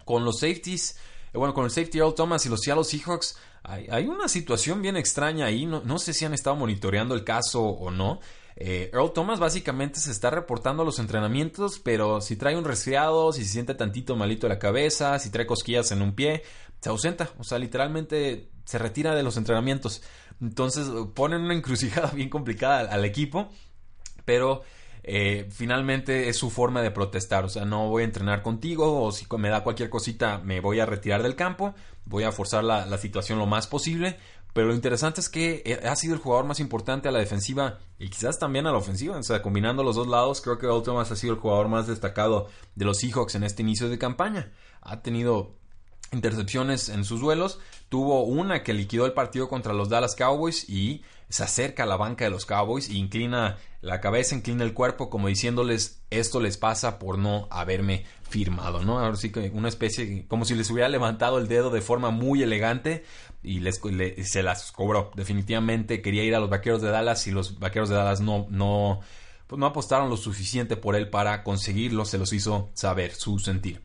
Con 0.05 0.25
los 0.25 0.41
safeties, 0.41 0.99
bueno, 1.33 1.55
con 1.55 1.65
el 1.65 1.71
safety 1.71 1.99
Earl 1.99 2.15
Thomas 2.15 2.45
y 2.47 2.49
los 2.49 2.61
Seattle 2.61 2.85
Seahawks, 2.85 3.37
hay, 3.65 4.07
una 4.07 4.27
situación 4.27 4.83
bien 4.83 4.97
extraña 4.97 5.47
ahí. 5.47 5.67
No, 5.67 5.99
sé 5.99 6.13
si 6.13 6.25
han 6.25 6.35
estado 6.35 6.57
monitoreando 6.57 7.15
el 7.15 7.25
caso 7.25 7.63
o 7.63 7.91
no. 7.91 8.21
Eh, 8.57 8.91
Earl 8.93 9.13
Thomas 9.13 9.41
básicamente 9.41 9.99
se 10.01 10.11
está 10.11 10.31
reportando 10.31 10.83
a 10.83 10.87
los 10.87 10.99
entrenamientos, 10.99 11.79
pero 11.79 12.21
si 12.21 12.37
trae 12.37 12.57
un 12.57 12.65
resfriado, 12.65 13.33
si 13.33 13.45
se 13.45 13.53
siente 13.53 13.75
tantito 13.75 14.17
malito 14.17 14.47
de 14.47 14.55
la 14.55 14.59
cabeza, 14.59 15.19
si 15.19 15.31
trae 15.31 15.47
cosquillas 15.47 15.91
en 15.93 16.03
un 16.03 16.15
pie, 16.15 16.43
se 16.81 16.89
ausenta. 16.91 17.31
O 17.39 17.45
sea, 17.45 17.59
literalmente 17.59 18.51
se 18.65 18.79
retira 18.79 19.15
de 19.15 19.23
los 19.23 19.37
entrenamientos. 19.37 20.03
Entonces 20.41 20.89
ponen 21.15 21.43
una 21.43 21.55
encrucijada 21.55 22.11
bien 22.15 22.29
complicada 22.29 22.81
al, 22.93 23.05
equipo. 23.05 23.49
Pero 24.25 24.63
eh, 25.03 25.49
finalmente 25.51 26.29
es 26.29 26.37
su 26.37 26.51
forma 26.51 26.83
de 26.83 26.91
protestar. 26.91 27.45
O 27.45 27.49
sea, 27.49 27.65
no 27.65 27.89
voy 27.89 28.03
a 28.03 28.07
entrenar 28.07 28.43
contigo 28.43 29.03
o 29.03 29.13
si 29.13 29.27
me 29.39 29.49
da 29.49 29.65
cualquier 29.65 29.91
cosita 29.91 30.39
me 30.39 30.61
voy 30.61 30.81
a 30.81 30.87
retirar 30.87 31.23
del 31.23 31.37
campo. 31.37 31.75
Voy 32.05 32.25
a 32.25 32.33
forzar 32.33 32.65
la 32.65 32.99
situación 32.99 33.39
lo 33.39 33.47
más 33.47 33.67
posible. 33.67 34.19
Pero 34.53 34.69
lo 34.69 34.75
interesante 34.75 35.21
es 35.21 35.29
que 35.29 35.63
eh, 35.65 35.81
ha 35.87 35.97
sido 35.97 36.15
el 36.15 36.21
jugador 36.21 36.45
más 36.45 36.61
importante 36.61 37.09
a 37.09 37.13
la 37.13 37.21
defensiva 37.21 37.79
y 37.99 38.09
quizás 38.09 38.39
también 38.39 38.67
a 38.67 38.73
la 38.73 38.79
ofensiva. 38.79 39.17
O 39.17 39.23
sea, 39.23 39.41
combinando 39.41 39.83
los 39.83 39.97
dos 39.97 40.09
lados, 40.09 40.41
creo 40.41 40.59
que 40.59 40.67
Earl 40.67 40.83
Thomas 40.83 41.11
ha 41.11 41.17
sido 41.17 41.35
el 41.35 41.41
jugador 41.41 41.69
más 41.69 41.87
destacado 41.87 42.49
de 42.75 42.85
los 42.85 42.99
Seahawks 42.99 43.35
en 43.35 43.45
este 43.45 43.63
inicio 43.63 43.89
de 43.89 43.99
campaña. 43.99 44.53
Ha 44.83 45.01
tenido 45.01 45.57
intercepciones 46.13 46.89
en 46.89 47.05
sus 47.05 47.21
duelos. 47.21 47.59
Tuvo 47.89 48.25
una 48.25 48.63
que 48.63 48.73
liquidó 48.73 49.07
el 49.07 49.13
partido 49.13 49.49
contra 49.49 49.73
los 49.73 49.89
Dallas 49.89 50.15
Cowboys 50.15 50.69
y 50.69 51.03
se 51.29 51.45
acerca 51.45 51.85
a 51.85 51.87
la 51.87 51.97
banca 51.97 52.25
de 52.25 52.31
los 52.31 52.47
Cowboys 52.47 52.89
e 52.91 52.95
inclina 52.95 53.59
la 53.81 54.01
cabeza, 54.01 54.35
inclina 54.35 54.65
el 54.65 54.75
cuerpo 54.75 55.11
como 55.11 55.29
diciéndoles 55.29 56.03
esto 56.11 56.41
les 56.41 56.57
pasa 56.57 56.99
por 56.99 57.19
no 57.19 57.49
haberme 57.51 58.05
firmado, 58.29 58.85
¿no? 58.85 58.99
Ahora 58.99 59.17
sí 59.17 59.33
que 59.33 59.51
una 59.55 59.69
especie, 59.69 60.27
como 60.29 60.45
si 60.45 60.55
les 60.55 60.71
hubiera 60.71 60.89
levantado 60.89 61.39
el 61.39 61.49
dedo 61.49 61.71
de 61.71 61.81
forma 61.81 62.11
muy 62.11 62.43
elegante 62.43 63.05
y 63.43 63.61
les, 63.61 63.81
se 64.25 64.43
las 64.43 64.73
cobró. 64.73 65.11
Definitivamente 65.17 66.03
quería 66.03 66.23
ir 66.23 66.35
a 66.35 66.41
los 66.41 66.51
Vaqueros 66.51 66.83
de 66.83 66.91
Dallas 66.91 67.27
y 67.27 67.31
los 67.31 67.59
Vaqueros 67.59 67.89
de 67.89 67.97
Dallas 67.97 68.21
no, 68.21 68.47
no, 68.51 69.01
pues 69.47 69.59
no 69.59 69.67
apostaron 69.67 70.11
lo 70.11 70.17
suficiente 70.17 70.77
por 70.77 70.97
él 70.97 71.09
para 71.11 71.43
conseguirlo, 71.43 72.05
se 72.05 72.19
los 72.19 72.33
hizo 72.33 72.71
saber 72.75 73.15
su 73.15 73.39
sentir. 73.39 73.83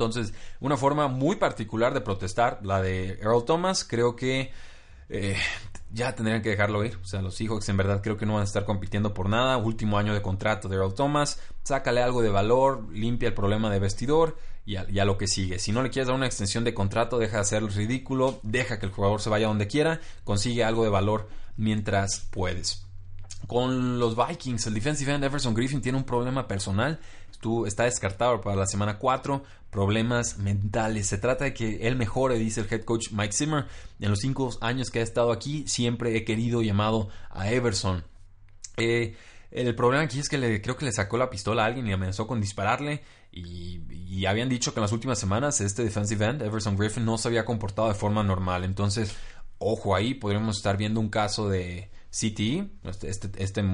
Entonces, 0.00 0.32
una 0.60 0.78
forma 0.78 1.08
muy 1.08 1.36
particular 1.36 1.92
de 1.92 2.00
protestar, 2.00 2.60
la 2.62 2.80
de 2.80 3.18
Earl 3.20 3.44
Thomas, 3.44 3.84
creo 3.84 4.16
que 4.16 4.50
eh, 5.10 5.36
ya 5.92 6.14
tendrían 6.14 6.40
que 6.40 6.48
dejarlo 6.48 6.82
ir. 6.82 6.98
O 7.02 7.04
sea, 7.04 7.20
los 7.20 7.34
Seahawks 7.34 7.68
en 7.68 7.76
verdad 7.76 8.00
creo 8.02 8.16
que 8.16 8.24
no 8.24 8.34
van 8.34 8.42
a 8.42 8.44
estar 8.44 8.64
compitiendo 8.64 9.12
por 9.12 9.28
nada. 9.28 9.58
Último 9.58 9.98
año 9.98 10.14
de 10.14 10.22
contrato 10.22 10.70
de 10.70 10.76
Earl 10.76 10.94
Thomas. 10.94 11.38
Sácale 11.64 12.02
algo 12.02 12.22
de 12.22 12.30
valor, 12.30 12.88
limpia 12.90 13.28
el 13.28 13.34
problema 13.34 13.70
de 13.70 13.78
vestidor 13.78 14.38
y 14.64 14.76
a, 14.76 15.04
lo 15.04 15.18
que 15.18 15.26
sigue. 15.26 15.58
Si 15.58 15.70
no 15.70 15.82
le 15.82 15.90
quieres 15.90 16.06
dar 16.06 16.16
una 16.16 16.26
extensión 16.26 16.64
de 16.64 16.72
contrato, 16.72 17.18
deja 17.18 17.36
de 17.36 17.42
hacer 17.42 17.62
el 17.62 17.72
ridículo, 17.72 18.40
deja 18.42 18.78
que 18.78 18.86
el 18.86 18.92
jugador 18.92 19.20
se 19.20 19.28
vaya 19.28 19.48
donde 19.48 19.66
quiera, 19.66 20.00
consigue 20.24 20.64
algo 20.64 20.84
de 20.84 20.90
valor 20.90 21.28
mientras 21.56 22.20
puedes. 22.30 22.86
Con 23.46 23.98
los 23.98 24.16
Vikings, 24.16 24.66
el 24.66 24.74
defensive 24.74 25.12
end 25.12 25.24
Everson 25.24 25.54
Griffin 25.54 25.80
tiene 25.80 25.98
un 25.98 26.04
problema 26.04 26.46
personal 26.46 27.00
está 27.66 27.84
descartado 27.84 28.40
para 28.40 28.56
la 28.56 28.66
semana 28.66 28.98
4. 28.98 29.42
Problemas 29.70 30.38
mentales. 30.38 31.06
Se 31.06 31.18
trata 31.18 31.44
de 31.44 31.54
que 31.54 31.86
él 31.86 31.96
mejore, 31.96 32.38
dice 32.38 32.60
el 32.60 32.66
head 32.70 32.84
coach 32.84 33.12
Mike 33.12 33.32
Zimmer. 33.32 33.66
En 34.00 34.10
los 34.10 34.20
cinco 34.20 34.50
años 34.60 34.90
que 34.90 35.00
ha 35.00 35.02
estado 35.02 35.32
aquí, 35.32 35.64
siempre 35.66 36.16
he 36.16 36.24
querido 36.24 36.62
llamado 36.62 37.08
a 37.30 37.50
Everson. 37.50 38.04
Eh, 38.76 39.16
el 39.50 39.74
problema 39.74 40.04
aquí 40.04 40.18
es 40.18 40.28
que 40.28 40.38
le, 40.38 40.60
creo 40.62 40.76
que 40.76 40.84
le 40.84 40.92
sacó 40.92 41.18
la 41.18 41.30
pistola 41.30 41.64
a 41.64 41.66
alguien 41.66 41.86
y 41.86 41.92
amenazó 41.92 42.26
con 42.26 42.40
dispararle. 42.40 43.02
Y, 43.32 43.82
y, 43.90 44.26
habían 44.26 44.48
dicho 44.48 44.74
que 44.74 44.80
en 44.80 44.82
las 44.82 44.92
últimas 44.92 45.18
semanas 45.18 45.60
este 45.60 45.84
defensive 45.84 46.24
end, 46.24 46.42
Everson 46.42 46.76
Griffin, 46.76 47.04
no 47.04 47.16
se 47.16 47.28
había 47.28 47.44
comportado 47.44 47.88
de 47.88 47.94
forma 47.94 48.24
normal. 48.24 48.64
Entonces, 48.64 49.14
ojo 49.58 49.94
ahí, 49.94 50.14
podríamos 50.14 50.56
estar 50.56 50.76
viendo 50.76 50.98
un 50.98 51.10
caso 51.10 51.48
de 51.48 51.90
CTE, 52.10 52.68
este, 52.84 53.08
este, 53.08 53.30
este 53.42 53.64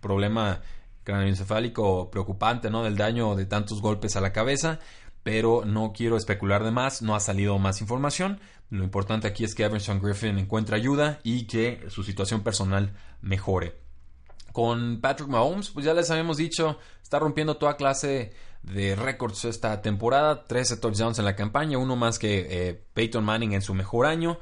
problema 0.00 0.60
craneoencefálico 1.06 2.10
preocupante, 2.10 2.68
¿no? 2.68 2.82
Del 2.82 2.96
daño 2.96 3.36
de 3.36 3.46
tantos 3.46 3.80
golpes 3.80 4.16
a 4.16 4.20
la 4.20 4.32
cabeza, 4.32 4.80
pero 5.22 5.64
no 5.64 5.92
quiero 5.92 6.16
especular 6.16 6.64
de 6.64 6.72
más, 6.72 7.00
no 7.00 7.14
ha 7.14 7.20
salido 7.20 7.58
más 7.58 7.80
información. 7.80 8.40
Lo 8.70 8.82
importante 8.82 9.28
aquí 9.28 9.44
es 9.44 9.54
que 9.54 9.62
Everson 9.62 10.02
Griffin 10.02 10.36
encuentre 10.36 10.76
ayuda 10.76 11.20
y 11.22 11.46
que 11.46 11.86
su 11.88 12.02
situación 12.02 12.42
personal 12.42 12.92
mejore. 13.22 13.76
Con 14.52 15.00
Patrick 15.00 15.28
Mahomes, 15.28 15.70
pues 15.70 15.86
ya 15.86 15.94
les 15.94 16.10
habíamos 16.10 16.38
dicho, 16.38 16.78
está 17.02 17.20
rompiendo 17.20 17.56
toda 17.56 17.76
clase 17.76 18.32
de 18.62 18.96
récords 18.96 19.44
esta 19.44 19.80
temporada, 19.80 20.44
13 20.44 20.78
touchdowns 20.78 21.20
en 21.20 21.24
la 21.24 21.36
campaña, 21.36 21.78
uno 21.78 21.94
más 21.94 22.18
que 22.18 22.46
eh, 22.50 22.84
Peyton 22.94 23.24
Manning 23.24 23.52
en 23.52 23.62
su 23.62 23.74
mejor 23.74 24.06
año. 24.06 24.38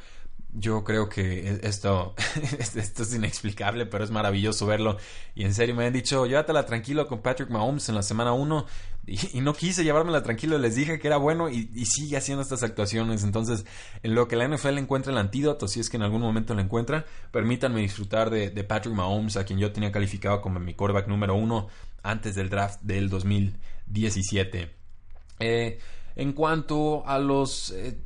Yo 0.57 0.85
creo 0.85 1.09
que 1.09 1.49
e-, 1.49 1.61
esto, 1.63 2.15
esto 2.77 3.03
es 3.03 3.15
inexplicable, 3.15 3.87
pero 3.87 4.05
es 4.05 4.11
maravilloso 4.11 4.67
verlo. 4.67 4.97
Y 5.35 5.45
en 5.45 5.53
serio 5.53 5.75
me 5.75 5.85
han 5.85 5.93
dicho, 5.93 6.27
llévatela 6.27 6.65
tranquilo 6.65 7.09
con 7.09 7.21
Patrick 7.21 7.51
Mahomes 7.51 7.89
en 7.89 7.97
la 7.97 8.03
semana 8.03 8.33
1. 8.33 8.67
Y, 9.07 9.43
no 9.43 9.53
quise 9.53 9.85
llevármela 9.85 10.23
tranquilo, 10.23 10.57
les 10.57 10.77
dije 10.77 10.99
que 10.99 11.09
era 11.09 11.19
bueno 11.19 11.51
y, 11.51 11.67
sigue 11.85 12.17
haciendo 12.17 12.41
estas 12.41 12.63
actuaciones. 12.63 13.23
Entonces, 13.23 13.67
en 14.03 14.15
lo 14.15 14.29
que 14.29 14.35
la 14.35 14.49
NFL 14.49 14.79
encuentra 14.79 15.13
el 15.13 15.19
antídoto, 15.19 15.69
si 15.69 15.79
es 15.79 15.91
que 15.91 15.99
en 15.99 16.05
algún 16.05 16.23
momento 16.23 16.55
lo 16.55 16.63
encuentra, 16.63 17.05
permítanme 17.31 17.83
disfrutar 17.83 18.31
de, 18.31 18.49
Patrick 18.65 18.95
Mahomes, 18.95 19.37
a 19.37 19.45
quien 19.45 19.59
yo 19.59 19.73
tenía 19.73 19.93
calificado 19.93 20.41
como 20.41 20.59
mi 20.59 20.73
quarterback 20.73 21.07
número 21.09 21.35
1 21.35 21.69
antes 22.03 22.35
del 22.35 22.49
draft 22.49 22.81
del 22.81 23.11
2017. 23.11 24.71
Eh, 25.41 25.79
en 26.17 26.33
cuanto 26.33 27.07
a 27.07 27.19
los 27.19 27.73
eh, 27.73 27.99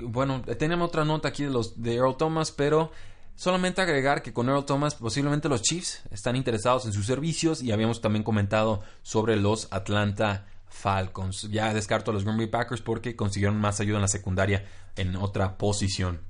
bueno, 0.00 0.42
tenemos 0.58 0.88
otra 0.88 1.04
nota 1.04 1.28
aquí 1.28 1.44
de 1.44 1.50
los 1.50 1.80
de 1.82 1.94
Earl 1.94 2.16
Thomas, 2.16 2.52
pero 2.52 2.90
solamente 3.34 3.80
agregar 3.80 4.22
que 4.22 4.32
con 4.32 4.48
Earl 4.48 4.64
Thomas 4.64 4.94
posiblemente 4.94 5.48
los 5.48 5.62
Chiefs 5.62 6.02
están 6.10 6.36
interesados 6.36 6.86
en 6.86 6.92
sus 6.92 7.06
servicios 7.06 7.62
y 7.62 7.72
habíamos 7.72 8.00
también 8.00 8.22
comentado 8.22 8.82
sobre 9.02 9.36
los 9.36 9.68
Atlanta 9.72 10.46
Falcons. 10.68 11.48
Ya 11.50 11.72
descarto 11.72 12.10
a 12.10 12.14
los 12.14 12.24
Green 12.24 12.38
Bay 12.38 12.46
Packers 12.48 12.82
porque 12.82 13.16
consiguieron 13.16 13.60
más 13.60 13.80
ayuda 13.80 13.96
en 13.96 14.02
la 14.02 14.08
secundaria 14.08 14.66
en 14.96 15.16
otra 15.16 15.56
posición. 15.56 16.20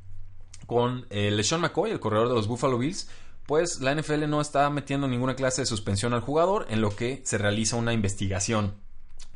Con 0.67 1.07
eh, 1.11 1.31
LeSean 1.31 1.61
McCoy, 1.61 1.91
el 1.91 2.01
corredor 2.01 2.29
de 2.29 2.35
los 2.35 2.49
Buffalo 2.49 2.79
Bills, 2.79 3.09
pues 3.47 3.81
la 3.81 3.95
NFL 3.95 4.29
no 4.29 4.41
está 4.41 4.69
metiendo 4.71 5.09
ninguna 5.09 5.37
clase 5.37 5.63
de 5.63 5.67
suspensión 5.67 6.15
al 6.15 6.21
jugador 6.21 6.67
en 6.71 6.81
lo 6.81 6.95
que 6.95 7.23
se 7.25 7.39
realiza 7.39 7.77
una 7.77 7.93
investigación 7.93 8.75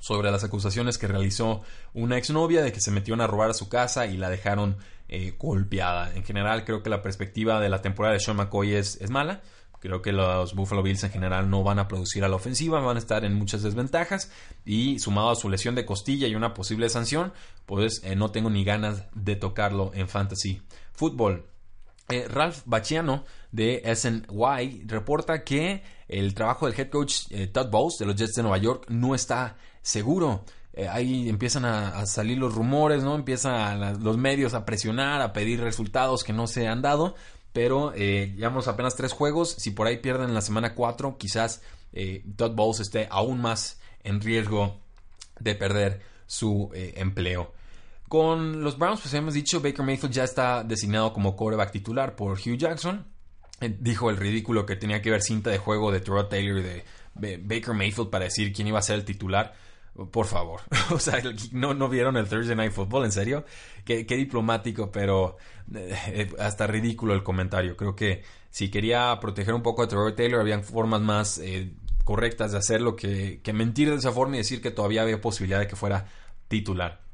sobre 0.01 0.31
las 0.31 0.45
acusaciones 0.45 0.99
que 0.99 1.09
realizó 1.09 1.63
una 1.93 2.17
exnovia 2.17 2.63
de 2.63 2.73
que 2.73 2.81
se 2.81 2.91
metieron 2.91 3.21
a 3.21 3.27
robar 3.27 3.51
a 3.51 3.55
su 3.55 3.69
casa 3.69 4.07
y 4.07 4.17
la 4.17 4.31
dejaron 4.31 4.77
eh, 5.09 5.35
golpeada. 5.39 6.15
En 6.15 6.25
general, 6.25 6.65
creo 6.65 6.83
que 6.83 6.91
la 6.91 7.03
perspectiva 7.03 7.61
de 7.61 7.69
la 7.69 7.83
temporada 7.83 8.15
de 8.15 8.21
Sean 8.21 8.37
McCoy 8.37 8.75
es, 8.75 9.01
es 9.01 9.11
mala. 9.11 9.43
Creo 9.81 10.03
que 10.03 10.13
los 10.13 10.55
Buffalo 10.55 10.83
Bills 10.83 11.05
en 11.05 11.13
general 11.13 11.51
no 11.51 11.63
van 11.63 11.79
a 11.79 11.87
producir 11.87 12.25
a 12.25 12.29
la 12.29 12.37
ofensiva, 12.37 12.81
van 12.81 12.97
a 12.97 13.01
estar 13.01 13.25
en 13.25 13.35
muchas 13.35 13.63
desventajas 13.63 14.33
y 14.65 14.99
sumado 14.99 15.31
a 15.31 15.37
su 15.37 15.49
lesión 15.49 15.77
de 15.77 15.87
costilla 15.87 16.27
y 16.27 16.35
una 16.35 16.53
posible 16.53 16.89
sanción, 16.89 17.33
pues 17.65 18.01
eh, 18.03 18.17
no 18.17 18.33
tengo 18.33 18.51
ni 18.51 18.65
ganas 18.65 19.05
de 19.15 19.37
tocarlo 19.37 19.93
en 19.95 20.09
fantasy 20.09 20.63
fútbol. 20.93 21.47
Eh, 22.09 22.27
Ralph 22.27 22.63
Baciano 22.65 23.25
de 23.53 23.83
SNY 23.95 24.83
reporta 24.87 25.45
que 25.45 25.83
el 26.09 26.35
trabajo 26.35 26.67
del 26.67 26.79
head 26.79 26.91
coach 26.91 27.27
Todd 27.53 27.71
Bowles 27.71 27.99
de 27.99 28.07
los 28.07 28.17
Jets 28.17 28.35
de 28.35 28.43
Nueva 28.43 28.59
York 28.59 28.87
no 28.89 29.15
está 29.15 29.57
seguro. 29.83 30.45
Eh, 30.73 30.89
ahí 30.89 31.29
empiezan 31.29 31.65
a, 31.65 32.07
salir 32.07 32.39
los 32.39 32.55
rumores, 32.55 33.03
¿no? 33.03 33.15
Empiezan 33.15 34.03
los 34.03 34.17
medios 34.17 34.55
a 34.55 34.65
presionar, 34.65 35.21
a 35.21 35.33
pedir 35.33 35.61
resultados 35.61 36.25
que 36.25 36.33
no 36.33 36.47
se 36.47 36.69
han 36.69 36.83
dado. 36.83 37.15
Pero 37.53 37.93
eh, 37.95 38.33
llevamos 38.37 38.69
apenas 38.69 38.95
tres 38.95 39.13
juegos. 39.13 39.51
Si 39.59 39.71
por 39.71 39.87
ahí 39.87 39.99
pierden 39.99 40.29
en 40.29 40.35
la 40.35 40.41
semana 40.41 40.75
4, 40.75 41.17
quizás 41.19 41.63
eh, 41.93 42.25
Todd 42.37 42.55
Bowles 42.55 42.81
esté 42.81 43.09
aún 43.11 43.41
más 43.41 43.81
en 44.05 44.21
riesgo 44.21 44.81
de 45.41 45.55
perder 45.55 46.01
su 46.27 46.71
eh, 46.75 46.95
empleo. 46.97 47.53
Con 48.09 48.63
los 48.63 48.79
Browns, 48.79 49.01
pues 49.01 49.15
hemos 49.15 49.35
dicho, 49.35 49.61
Baker 49.61 49.85
Mayfield 49.85 50.15
ya 50.15 50.25
está 50.25 50.65
designado 50.65 51.13
como 51.13 51.37
quarterback 51.37 51.73
titular 51.73 52.17
por 52.17 52.39
Hugh 52.39 52.57
Jackson. 52.57 53.07
Dijo 53.61 54.11
el 54.11 54.17
ridículo 54.17 54.67
que 54.67 54.77
tenía 54.77 55.03
que 55.03 55.11
ver 55.11 55.23
cinta 55.23 55.51
de 55.51 55.59
juego 55.59 55.91
de 55.91 56.01
Terrell 56.01 56.29
Taylor 56.29 56.59
y 56.59 56.63
de 56.63 56.85
Baker 57.43 57.75
Mayfield 57.75 58.11
para 58.11 58.25
decir 58.25 58.53
quién 58.53 58.69
iba 58.69 58.79
a 58.79 58.83
ser 58.83 58.97
el 58.97 59.05
titular. 59.05 59.55
Por 60.13 60.27
favor. 60.27 60.61
o 60.91 60.99
sea, 61.01 61.21
no, 61.53 61.75
no 61.75 61.89
vieron 61.89 62.17
el 62.17 62.29
Thursday 62.29 62.55
Night 62.55 62.73
Football, 62.73 63.05
¿en 63.05 63.13
serio? 63.13 63.45
Qué, 63.85 64.05
diplomático, 64.05 64.93
pero 64.93 65.37
eh, 65.75 66.31
hasta 66.39 66.67
ridículo 66.69 67.15
el 67.15 67.25
comentario. 67.25 67.77
Creo 67.77 67.97
que 67.97 68.23
si 68.51 68.71
quería 68.71 69.19
proteger 69.21 69.55
un 69.55 69.63
poco 69.63 69.83
a 69.83 69.89
Trevor 69.89 70.15
Taylor, 70.15 70.41
habían 70.41 70.63
formas 70.63 71.01
más 71.01 71.39
eh, 71.39 71.73
correctas 72.05 72.53
de 72.53 72.59
hacerlo 72.59 72.95
que, 72.95 73.41
que 73.43 73.53
mentir 73.53 73.91
de 73.91 73.97
esa 73.97 74.13
forma 74.13 74.37
y 74.37 74.39
decir 74.39 74.63
que 74.63 74.71
todavía 74.71 75.03
había 75.03 75.21
posibilidad 75.21 75.59
de 75.59 75.67
que 75.67 75.77
fuera 75.77 76.07
titular. 76.47 77.08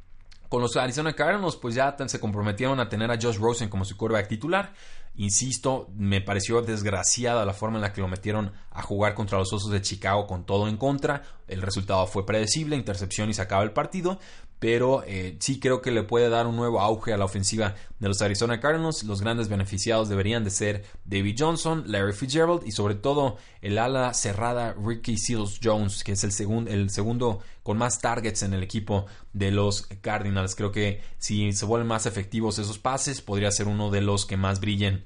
Con 0.55 0.63
los 0.63 0.77
Arizona 0.77 1.13
Cardinals, 1.15 1.57
pues 1.57 1.75
ya 1.75 1.97
se 2.07 2.21
comprometieron 2.21 2.79
a 2.79 2.89
tener 2.89 3.11
a 3.11 3.19
Josh 3.21 3.39
Rosen 3.39 3.69
como 3.69 3.85
su 3.85 3.97
quarterback 3.97 4.29
titular. 4.29 4.73
Insisto, 5.17 5.89
me 5.97 6.21
pareció 6.21 6.63
desgraciada 6.63 7.45
la 7.45 7.53
forma 7.53 7.79
en 7.79 7.83
la 7.83 7.93
que 7.93 8.01
lo 8.01 8.07
metieron 8.07 8.53
a 8.71 8.81
jugar 8.81 9.15
contra 9.15 9.37
los 9.37 9.53
Osos 9.53 9.73
de 9.73 9.83
Chicago 9.83 10.29
con 10.29 10.47
todo 10.47 10.69
en 10.69 10.77
contra. 10.77 11.25
El 11.49 11.61
resultado 11.61 12.07
fue 12.07 12.25
predecible, 12.25 12.77
intercepción 12.77 13.29
y 13.31 13.35
se 13.35 13.43
acaba 13.43 13.65
el 13.65 13.73
partido 13.73 14.21
pero 14.65 15.05
eh, 15.07 15.37
sí 15.41 15.61
creo 15.61 15.83
que 15.83 15.91
le 15.91 16.05
puede 16.05 16.31
dar 16.31 16.47
un 16.47 16.57
nuevo 16.57 16.81
auge 16.81 17.13
a 17.13 17.19
la 17.19 17.27
ofensiva 17.27 17.75
de 17.99 18.09
los 18.09 18.23
Arizona 18.23 18.61
Cardinals. 18.61 19.05
Los 19.05 19.21
grandes 19.21 19.49
beneficiados 19.49 20.09
deberían 20.09 20.43
de 20.43 20.49
ser 20.51 20.87
David 21.05 21.37
Johnson, 21.39 21.85
Larry 21.87 22.15
Fitzgerald 22.15 22.67
y 22.67 22.73
sobre 22.73 22.95
todo 22.95 23.37
el 23.61 23.77
ala 23.77 24.15
cerrada 24.15 24.73
Ricky 24.73 25.19
Seals 25.19 25.61
Jones, 25.63 26.03
que 26.03 26.13
es 26.13 26.25
el, 26.25 26.69
el 26.69 26.89
segundo 26.89 27.41
con 27.63 27.77
más 27.77 27.99
targets 27.99 28.43
en 28.43 28.55
el 28.55 28.63
equipo 28.63 29.05
de 29.35 29.51
los 29.51 29.83
Cardinals. 30.01 30.55
Creo 30.55 30.73
que 30.73 31.03
si 31.19 31.53
se 31.53 31.67
vuelven 31.67 31.89
más 31.89 32.07
efectivos 32.07 32.59
esos 32.59 32.79
pases, 32.79 33.21
podría 33.21 33.51
ser 33.51 33.69
uno 33.69 33.91
de 33.91 34.01
los 34.01 34.25
que 34.25 34.39
más 34.39 34.61
brillen 34.61 35.05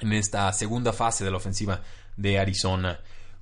en 0.00 0.12
esta 0.12 0.52
segunda 0.52 0.92
fase 0.92 1.24
de 1.24 1.30
la 1.30 1.38
ofensiva 1.38 1.80
de 2.18 2.38
Arizona. 2.38 3.00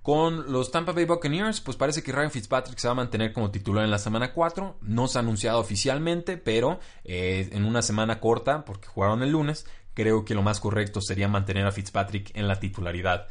Con 0.08 0.50
los 0.50 0.70
Tampa 0.70 0.92
Bay 0.92 1.04
Buccaneers, 1.04 1.60
pues 1.60 1.76
parece 1.76 2.02
que 2.02 2.12
Ryan 2.12 2.30
Fitzpatrick 2.30 2.78
se 2.78 2.88
va 2.88 2.92
a 2.92 2.94
mantener 2.94 3.30
como 3.34 3.50
titular 3.50 3.84
en 3.84 3.90
la 3.90 3.98
semana 3.98 4.32
4. 4.32 4.78
No 4.80 5.06
se 5.06 5.18
ha 5.18 5.20
anunciado 5.20 5.60
oficialmente, 5.60 6.38
pero 6.38 6.80
eh, 7.04 7.50
en 7.52 7.66
una 7.66 7.82
semana 7.82 8.18
corta, 8.18 8.64
porque 8.64 8.88
jugaron 8.88 9.22
el 9.22 9.32
lunes, 9.32 9.66
creo 9.92 10.24
que 10.24 10.34
lo 10.34 10.40
más 10.40 10.60
correcto 10.60 11.02
sería 11.02 11.28
mantener 11.28 11.66
a 11.66 11.72
Fitzpatrick 11.72 12.34
en 12.34 12.48
la 12.48 12.58
titularidad. 12.58 13.26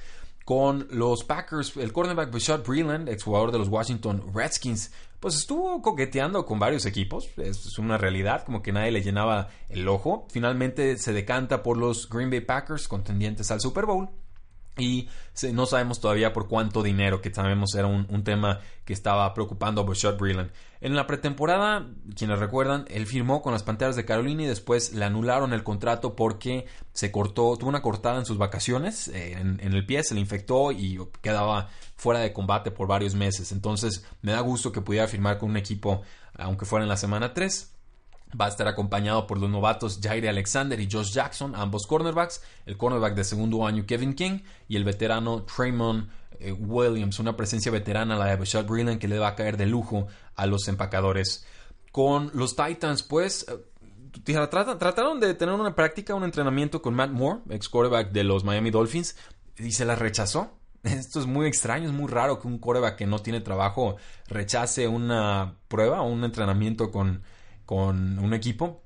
Con 0.46 0.88
los 0.92 1.24
Packers, 1.24 1.76
el 1.78 1.92
cornerback 1.92 2.32
Bashad 2.32 2.64
Breeland, 2.64 3.10
exjugador 3.10 3.52
de 3.52 3.58
los 3.58 3.70
Washington 3.70 4.32
Redskins, 4.32 4.92
pues 5.20 5.34
estuvo 5.36 5.82
coqueteando 5.82 6.46
con 6.46 6.60
varios 6.60 6.86
equipos, 6.86 7.28
es 7.38 7.80
una 7.80 7.98
realidad, 7.98 8.46
como 8.46 8.62
que 8.62 8.72
nadie 8.72 8.92
le 8.92 9.02
llenaba 9.02 9.50
el 9.70 9.88
ojo. 9.88 10.28
Finalmente 10.30 11.00
se 11.00 11.12
decanta 11.12 11.64
por 11.64 11.76
los 11.76 12.08
Green 12.08 12.30
Bay 12.30 12.42
Packers, 12.42 12.88
contendientes 12.88 13.50
al 13.50 13.62
Super 13.62 13.88
Bowl 13.88 14.10
y 14.78 15.08
no 15.54 15.66
sabemos 15.66 16.00
todavía 16.00 16.34
por 16.34 16.48
cuánto 16.48 16.84
dinero, 16.84 17.22
que 17.22 17.34
sabemos 17.34 17.76
era 17.76 17.88
un, 17.88 18.24
tema 18.24 18.60
que 18.86 18.94
estaba 18.94 19.34
preocupando 19.34 19.82
a 19.82 19.84
Bashad 19.84 20.18
Breeland. 20.18 20.52
En 20.82 20.96
la 20.96 21.08
pretemporada, 21.08 21.88
quienes 22.16 22.40
recuerdan, 22.40 22.86
él 22.90 23.06
firmó 23.06 23.42
con 23.42 23.54
las 23.54 23.64
Panteras 23.64 23.96
de 23.96 24.06
Carolina 24.06 24.44
y 24.44 24.48
después 24.48 24.94
le 24.94 25.06
anularon 25.06 25.54
el 25.54 25.64
contrato 25.64 26.16
porque 26.16 26.66
se 26.94 27.12
cortó, 27.12 27.58
tuvo 27.58 27.70
una 27.70 27.82
cortada 27.82 28.20
en 28.20 28.26
sus 28.26 28.38
vacaciones, 28.38 29.08
eh, 29.08 29.34
en, 29.34 29.60
en, 29.62 29.74
el 29.74 29.86
pie, 29.86 30.04
se 30.04 30.14
le 30.14 30.20
infectó 30.20 30.72
y 30.72 31.00
quedaba 31.22 31.70
fuera 31.96 32.20
de 32.20 32.34
combate 32.34 32.72
por 32.72 32.88
varios 32.88 33.16
meses. 33.16 33.52
Entonces 33.52 34.06
me 34.22 34.32
da 34.32 34.40
gusto 34.42 34.72
que 34.72 34.82
pudiera 34.82 35.08
firmar 35.08 35.38
con 35.38 35.50
un 35.50 35.58
equipo, 35.58 36.02
aunque 36.36 36.66
fuera 36.66 36.84
en 36.84 36.90
la 36.90 36.98
semana 36.98 37.34
3. 37.34 37.77
Va 38.40 38.46
a 38.46 38.50
estar 38.50 38.68
acompañado 38.68 39.26
por 39.26 39.40
los 39.40 39.50
novatos 39.50 40.00
Jaire 40.02 40.28
Alexander 40.28 40.80
y 40.80 40.90
Josh 40.92 41.14
Jackson, 41.14 41.56
ambos 41.56 41.88
cornerbacks, 41.88 42.42
el 42.66 42.76
cornerback 42.78 43.16
de 43.16 43.24
segundo 43.24 43.66
año 43.66 43.86
Kevin 43.86 44.14
King 44.14 44.40
y 44.68 44.76
el 44.76 44.84
veterano 44.84 45.44
Traymond 45.44 46.10
eh, 46.40 46.52
Williams, 46.52 47.20
una 47.20 47.36
presencia 47.36 47.72
veterana 47.72 48.18
la 48.18 48.26
de 48.26 48.36
Bashad 48.36 48.66
Breeland 48.66 49.00
que 49.00 49.08
le 49.08 49.18
va 49.18 49.30
a 49.30 49.36
caer 49.36 49.58
de 49.58 49.66
lujo 49.66 50.08
a 50.36 50.46
los 50.46 50.68
empacadores. 50.68 51.46
Con 51.92 52.30
los 52.34 52.56
Titans, 52.56 53.02
pues, 53.04 53.46
eh, 53.48 54.48
trataron 54.50 55.20
de 55.20 55.34
tener 55.34 55.56
una 55.56 55.74
práctica, 55.74 56.14
un 56.14 56.24
entrenamiento 56.24 56.82
con 56.82 56.94
Matt 56.94 57.12
Moore, 57.12 57.42
ex 57.50 57.70
quarterback 57.70 58.12
de 58.12 58.24
los 58.24 58.44
Miami 58.44 58.72
Dolphins, 58.72 59.16
y 59.58 59.72
se 59.72 59.86
la 59.86 59.96
rechazó. 59.96 60.52
Esto 60.84 61.20
es 61.20 61.26
muy 61.26 61.48
extraño, 61.48 61.88
es 61.88 61.94
muy 61.94 62.08
raro 62.08 62.40
que 62.40 62.48
un 62.48 62.60
quarterback 62.60 62.98
que 62.98 63.08
no 63.08 63.20
tiene 63.20 63.42
trabajo 63.42 63.98
rechace 64.28 64.88
una 64.88 65.56
prueba 65.68 66.02
o 66.02 66.10
un 66.10 66.24
entrenamiento 66.24 66.92
con 66.92 67.24
con 67.68 68.18
un 68.18 68.34
equipo, 68.34 68.82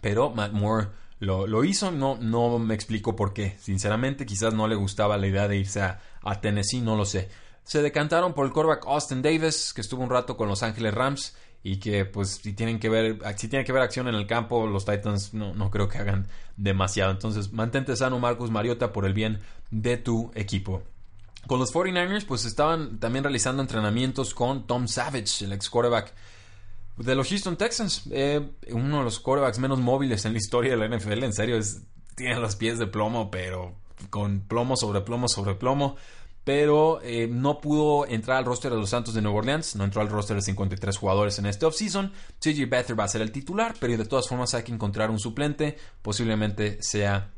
pero 0.00 0.30
Matt 0.30 0.52
Moore 0.52 0.88
lo, 1.20 1.62
hizo, 1.62 1.92
no, 1.92 2.16
no 2.20 2.58
me 2.58 2.74
explico 2.74 3.14
por 3.14 3.34
qué, 3.34 3.56
sinceramente 3.60 4.26
quizás 4.26 4.54
no 4.54 4.66
le 4.66 4.74
gustaba 4.74 5.18
la 5.18 5.26
idea 5.26 5.46
de 5.46 5.58
irse 5.58 5.82
a, 5.82 6.00
Tennessee, 6.40 6.80
no 6.80 6.96
lo 6.96 7.04
sé. 7.04 7.28
Se 7.64 7.82
decantaron 7.82 8.32
por 8.32 8.46
el 8.46 8.52
quarterback 8.52 8.86
Austin 8.86 9.20
Davis, 9.20 9.72
que 9.74 9.82
estuvo 9.82 10.02
un 10.02 10.10
rato 10.10 10.38
con 10.38 10.48
Los 10.48 10.62
Ángeles 10.62 10.94
Rams 10.94 11.36
y 11.62 11.76
que 11.76 12.06
pues 12.06 12.40
si 12.42 12.54
tienen 12.54 12.78
que 12.78 12.88
ver 12.88 13.18
si 13.36 13.48
tiene 13.48 13.64
que 13.64 13.72
ver 13.72 13.82
acción 13.82 14.08
en 14.08 14.14
el 14.14 14.26
campo 14.26 14.66
los 14.66 14.84
Titans 14.84 15.32
no, 15.32 15.54
no 15.54 15.70
creo 15.70 15.88
que 15.88 15.98
hagan 15.98 16.26
demasiado. 16.56 17.10
Entonces 17.10 17.52
mantente 17.52 17.94
sano 17.96 18.18
Marcus 18.18 18.50
Mariota 18.50 18.92
por 18.92 19.04
el 19.04 19.12
bien 19.12 19.40
de 19.70 19.98
tu 19.98 20.30
equipo. 20.34 20.82
Con 21.46 21.58
los 21.58 21.72
49ers 21.74 22.26
pues 22.26 22.46
estaban 22.46 22.98
también 22.98 23.24
realizando 23.24 23.62
entrenamientos 23.62 24.34
con 24.34 24.66
Tom 24.66 24.88
Savage 24.88 25.44
el 25.44 25.52
ex 25.52 25.68
quarterback 25.68 26.12
de 26.96 27.14
los 27.14 27.28
Houston 27.28 27.56
Texans, 27.56 28.02
eh, 28.10 28.40
uno 28.70 28.98
de 28.98 29.04
los 29.04 29.18
quarterbacks 29.20 29.58
menos 29.58 29.80
móviles 29.80 30.24
en 30.24 30.32
la 30.32 30.38
historia 30.38 30.76
de 30.76 30.76
la 30.76 30.96
NFL, 30.96 31.24
en 31.24 31.32
serio, 31.32 31.58
tiene 32.14 32.38
los 32.38 32.56
pies 32.56 32.78
de 32.78 32.86
plomo, 32.86 33.30
pero 33.30 33.74
con 34.10 34.40
plomo 34.40 34.76
sobre 34.76 35.00
plomo 35.00 35.28
sobre 35.28 35.54
plomo. 35.54 35.96
Pero 36.44 37.00
eh, 37.02 37.26
no 37.26 37.58
pudo 37.58 38.06
entrar 38.06 38.36
al 38.36 38.44
roster 38.44 38.70
de 38.70 38.76
los 38.76 38.90
Santos 38.90 39.14
de 39.14 39.22
Nueva 39.22 39.38
Orleans, 39.38 39.76
no 39.76 39.84
entró 39.84 40.02
al 40.02 40.10
roster 40.10 40.36
de 40.36 40.42
53 40.42 40.96
jugadores 40.98 41.38
en 41.38 41.46
este 41.46 41.64
offseason. 41.64 42.12
CJ 42.38 42.68
Beathard 42.68 42.98
va 42.98 43.04
a 43.04 43.08
ser 43.08 43.22
el 43.22 43.32
titular, 43.32 43.74
pero 43.80 43.96
de 43.96 44.04
todas 44.04 44.28
formas 44.28 44.52
hay 44.52 44.62
que 44.62 44.72
encontrar 44.72 45.10
un 45.10 45.18
suplente, 45.18 45.78
posiblemente 46.02 46.78
sea 46.82 47.30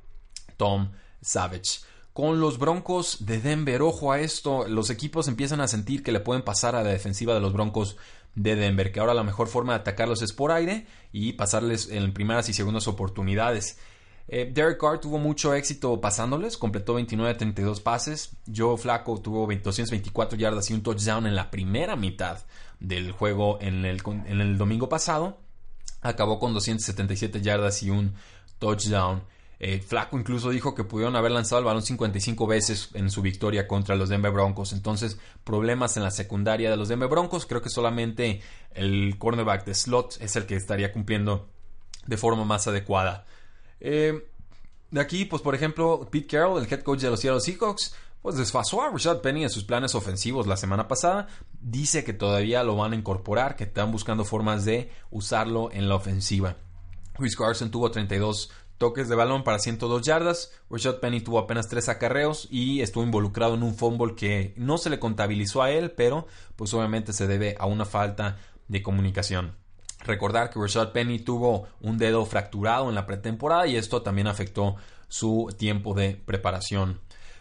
Tom 0.57 0.90
Savage 1.21 1.87
con 2.16 2.40
los 2.40 2.59
Broncos 2.59 3.27
de 3.27 3.42
Denver. 3.42 3.83
Ojo 3.83 4.11
a 4.11 4.21
esto, 4.21 4.66
los 4.69 4.88
equipos 4.88 5.29
empiezan 5.29 5.61
a 5.61 5.69
sentir 5.69 6.03
que 6.03 6.12
le 6.12 6.21
pueden 6.21 6.42
pasar 6.42 6.75
a 6.75 6.83
la 6.83 6.88
defensiva 6.88 7.35
de 7.35 7.40
los 7.40 7.53
Broncos 7.53 7.99
de 8.37 8.55
Denver, 8.55 8.92
que 8.92 9.01
ahora 9.01 9.14
la 9.14 9.25
mejor 9.25 9.49
forma 9.49 9.72
de 9.72 9.81
atacarlos 9.81 10.22
es 10.22 10.33
por 10.33 10.53
aire 10.53 10.87
y 11.11 11.33
pasarles 11.33 11.90
en 11.90 12.12
primeras 12.12 12.49
y 12.49 12.53
segundas 12.53 12.87
oportunidades. 12.87 13.79
Eh, 14.29 14.51
Derek 14.53 14.79
Carr 14.79 15.01
tuvo 15.01 15.18
mucho 15.18 15.55
éxito 15.55 16.01
pasándoles, 16.01 16.57
completó 16.57 16.94
29 16.94 17.33
de 17.33 17.38
32 17.38 17.81
pases. 17.81 18.37
Joe 18.55 18.77
Flaco 18.77 19.20
tuvo 19.20 19.46
224 19.46 20.38
yardas 20.38 20.70
y 20.70 20.75
un 20.75 20.83
touchdown 20.83 21.27
en 21.27 21.35
la 21.35 21.51
primera 21.51 21.96
mitad 21.96 22.38
del 22.79 23.12
juego 23.12 23.59
en 23.61 23.85
el, 23.85 24.03
en 24.27 24.40
el 24.40 24.59
domingo 24.59 24.88
pasado. 24.88 25.38
Acabó 26.03 26.38
con 26.38 26.53
277 26.55 27.40
yardas 27.40 27.83
y 27.83 27.90
un 27.90 28.14
touchdown. 28.59 29.22
Eh, 29.59 29.81
Flaco 29.81 30.19
incluso 30.19 30.51
dijo 30.51 30.75
que 30.75 30.85
pudieron 30.85 31.16
haber 31.16 31.33
lanzado 31.33 31.61
el 31.61 31.64
balón 31.64 31.83
55 31.83 32.47
veces 32.47 32.90
en 32.92 33.11
su 33.11 33.23
victoria 33.23 33.66
contra 33.66 33.97
los 33.97 34.09
Denver 34.09 34.33
Broncos. 34.33 34.73
Entonces, 34.73 35.19
problemas 35.45 35.97
en 35.97 36.03
la 36.03 36.11
secundaria 36.11 36.71
de 36.71 36.77
los 36.77 36.88
Denver 36.88 37.09
Broncos. 37.09 37.47
Creo 37.47 37.62
que 37.62 37.71
solamente 37.71 38.42
el 38.75 39.16
cornerback 39.19 39.64
de 39.64 39.75
slot 39.75 40.19
es 40.21 40.37
el 40.37 40.47
que 40.47 40.57
estaría 40.57 40.92
cumpliendo 40.92 41.49
de 42.07 42.16
forma 42.16 42.45
más 42.45 42.66
adecuada. 42.66 43.25
Eh, 43.81 44.29
de 44.90 45.01
aquí, 45.01 45.25
pues 45.25 45.42
por 45.42 45.55
ejemplo, 45.55 46.07
Pete 46.11 46.27
Carroll, 46.27 46.62
el 46.62 46.73
head 46.73 46.83
coach 46.83 47.01
de 47.01 47.11
los 47.11 47.21
Seattle 47.21 47.40
Seahawks, 47.40 47.95
pues 48.23 48.37
desfasó 48.37 48.83
a 48.83 48.90
Rashad 48.90 49.21
Penny 49.21 49.45
en 49.45 49.51
sus 49.51 49.64
planes 49.64 49.95
ofensivos 49.95 50.47
la 50.47 50.57
semana 50.57 50.88
pasada. 50.88 51.29
Dice 51.61 52.05
que 52.05 52.12
todavía 52.12 52.62
lo 52.62 52.77
van 52.77 52.92
a 52.92 52.97
incorporar, 52.97 53.57
que 53.57 53.64
están 53.64 53.90
buscando 53.90 54.25
formas 54.25 54.64
de 54.64 54.90
usarlo 55.11 55.71
en 55.73 55.88
la 55.88 55.97
ofensiva. 55.97 56.57
Chris 57.14 57.37
Carson 57.37 57.71
tuvo 57.71 57.90
32 57.90 58.51
toques 58.78 59.08
de 59.08 59.14
balón 59.14 59.44
para 59.44 59.58
102 59.58 60.02
yardas. 60.02 60.52
Rashad 60.70 61.00
Penny 61.00 61.20
tuvo 61.20 61.38
apenas 61.38 61.68
3 61.68 61.88
acarreos 61.88 62.48
y 62.50 62.80
estuvo 62.80 63.04
involucrado 63.04 63.54
en 63.54 63.62
un 63.62 63.74
fumble 63.74 64.14
que 64.14 64.54
no 64.56 64.78
se 64.78 64.90
le 64.90 64.98
contabilizó 64.98 65.62
a 65.62 65.70
él, 65.70 65.90
pero 65.92 66.26
pues 66.56 66.72
obviamente 66.74 67.12
se 67.12 67.26
debe 67.26 67.56
a 67.58 67.66
una 67.66 67.84
falta 67.84 68.38
de 68.68 68.82
comunicación. 68.82 69.56
Recordar 70.04 70.50
que 70.50 70.60
Rashad 70.60 70.92
Penny 70.92 71.18
tuvo 71.18 71.66
un 71.80 71.98
dedo 71.98 72.24
fracturado 72.26 72.88
en 72.88 72.94
la 72.94 73.06
pretemporada 73.06 73.66
y 73.66 73.76
esto 73.76 74.02
también 74.02 74.28
afectó 74.28 74.76
su 75.08 75.54
tiempo 75.56 75.94
de 75.94 76.20
preparación. 76.24 77.00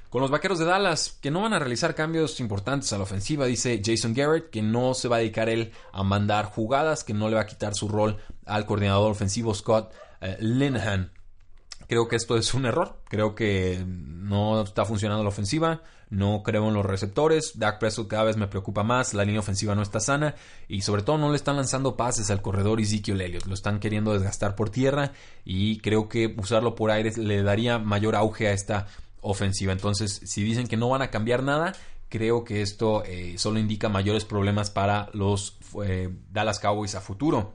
Con 0.10 0.22
los 0.22 0.32
vaqueros 0.32 0.60
de 0.60 0.66
Dallas, 0.66 1.18
que 1.22 1.30
no 1.30 1.42
van 1.42 1.54
a 1.54 1.60
realizar 1.60 1.94
cambios 1.94 2.40
importantes 2.40 2.94
a 2.94 2.98
la 2.98 3.04
ofensiva, 3.04 3.46
dice 3.46 3.82
Jason 3.84 4.14
Garrett, 4.14 4.50
que 4.50 4.62
no 4.62 4.94
se 4.94 5.10
va 5.10 5.18
a 5.18 5.20
dedicar 5.20 5.50
él 5.50 5.74
a 5.92 6.04
mandar 6.04 6.46
jugadas, 6.46 7.04
que 7.04 7.14
no 7.14 7.28
le 7.28 7.36
va 7.36 7.42
a 7.42 7.46
quitar 7.46 7.76
su 7.76 7.90
rol 7.90 8.18
al 8.46 8.66
coordinador 8.66 9.12
ofensivo 9.12 9.54
Scott 9.54 9.94
eh, 10.22 10.38
Linehan. 10.40 11.12
Creo 11.88 12.08
que 12.08 12.16
esto 12.16 12.38
es 12.38 12.54
un 12.54 12.66
error. 12.66 13.00
Creo 13.08 13.36
que 13.36 13.84
no 13.88 14.62
está 14.62 14.86
funcionando 14.86 15.24
la 15.24 15.30
ofensiva. 15.30 15.82
No 16.10 16.44
creo 16.44 16.68
en 16.68 16.74
los 16.74 16.86
receptores. 16.86 17.58
Dak 17.60 17.80
Prescott 17.80 18.08
cada 18.08 18.24
vez 18.24 18.38
me 18.38 18.48
preocupa 18.48 18.84
más. 18.84 19.14
La 19.14 19.26
línea 19.26 19.40
ofensiva 19.40 19.76
no 19.76 19.82
está 19.82 20.00
sana. 20.00 20.36
Y 20.68 20.82
sobre 20.82 21.02
todo 21.02 21.18
no 21.18 21.30
le 21.30 21.36
están 21.36 21.56
lanzando 21.56 21.96
pases 21.96 22.32
al 22.32 22.42
corredor 22.42 22.80
Ezekiel 22.80 23.22
Elliott. 23.22 23.46
Lo 23.46 23.54
están 23.54 23.80
queriendo 23.80 24.14
desgastar 24.14 24.56
por 24.56 24.70
tierra. 24.70 25.14
Y 25.44 25.80
creo 25.80 26.10
que 26.10 26.36
usarlo 26.38 26.76
por 26.76 26.92
aire 26.92 27.12
le 27.18 27.44
daría 27.44 27.80
mayor 27.80 28.16
auge 28.16 28.48
a 28.48 28.54
esta 28.54 28.88
ofensiva. 29.22 29.72
Entonces, 29.72 30.22
si 30.26 30.44
dicen 30.44 30.68
que 30.68 30.78
no 30.78 30.90
van 30.90 31.02
a 31.02 31.10
cambiar 31.10 31.44
nada, 31.44 31.74
creo 32.10 32.44
que 32.44 32.62
esto 32.62 33.04
eh, 33.06 33.36
solo 33.38 33.60
indica 33.60 33.90
mayores 33.90 34.26
problemas 34.26 34.70
para 34.70 35.10
los 35.14 35.58
eh, 35.84 36.10
Dallas 36.32 36.60
Cowboys 36.60 36.96
a 36.96 37.02
futuro. 37.02 37.54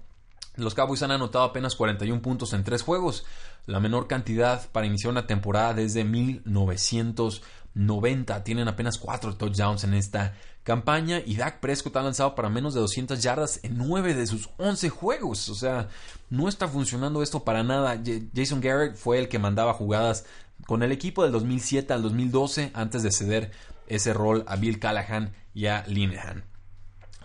Los 0.57 0.75
Cowboys 0.75 1.03
han 1.03 1.13
anotado 1.13 1.45
apenas 1.45 1.77
41 1.77 2.21
puntos 2.21 2.53
en 2.53 2.65
tres 2.65 2.83
juegos, 2.83 3.25
la 3.67 3.81
menor 3.81 4.07
cantidad 4.07 4.69
para 4.71 4.87
iniciar 4.87 5.13
una 5.13 5.27
temporada 5.27 5.75
desde 5.75 6.05
1990. 6.05 8.45
Tienen 8.45 8.69
apenas 8.69 8.99
4 8.99 9.37
touchdowns 9.37 9.85
en 9.85 9.95
esta 9.95 10.35
campaña 10.63 11.21
y 11.25 11.37
Dak 11.37 11.61
Prescott 11.61 11.97
ha 11.97 12.03
lanzado 12.03 12.35
para 12.35 12.49
menos 12.49 12.75
de 12.75 12.81
200 12.81 13.23
yardas 13.23 13.61
en 13.63 13.79
9 13.79 14.15
de 14.15 14.27
sus 14.27 14.51
11 14.59 14.89
juegos. 14.89 15.49
O 15.49 15.55
sea, 15.55 15.89
no 16.29 16.49
está 16.49 16.69
funcionando 16.69 17.23
esto 17.23 17.45
para 17.45 17.63
nada. 17.63 18.01
Jason 18.35 18.61
Garrett 18.61 18.97
fue 18.97 19.19
el 19.19 19.29
que 19.29 19.39
mandaba 19.39 19.73
jugadas 19.73 20.25
con 20.67 20.83
el 20.83 20.93
equipo 20.93 21.23
del 21.23 21.33
2007 21.33 21.93
al 21.93 22.03
2012 22.03 22.71
antes 22.75 23.03
de 23.03 23.13
ceder 23.13 23.51
ese 23.87 24.13
rol 24.13 24.45
a 24.47 24.57
Bill 24.57 24.79
Callahan 24.79 25.33
y 25.55 25.67
a 25.67 25.85
Linehan. 25.87 26.50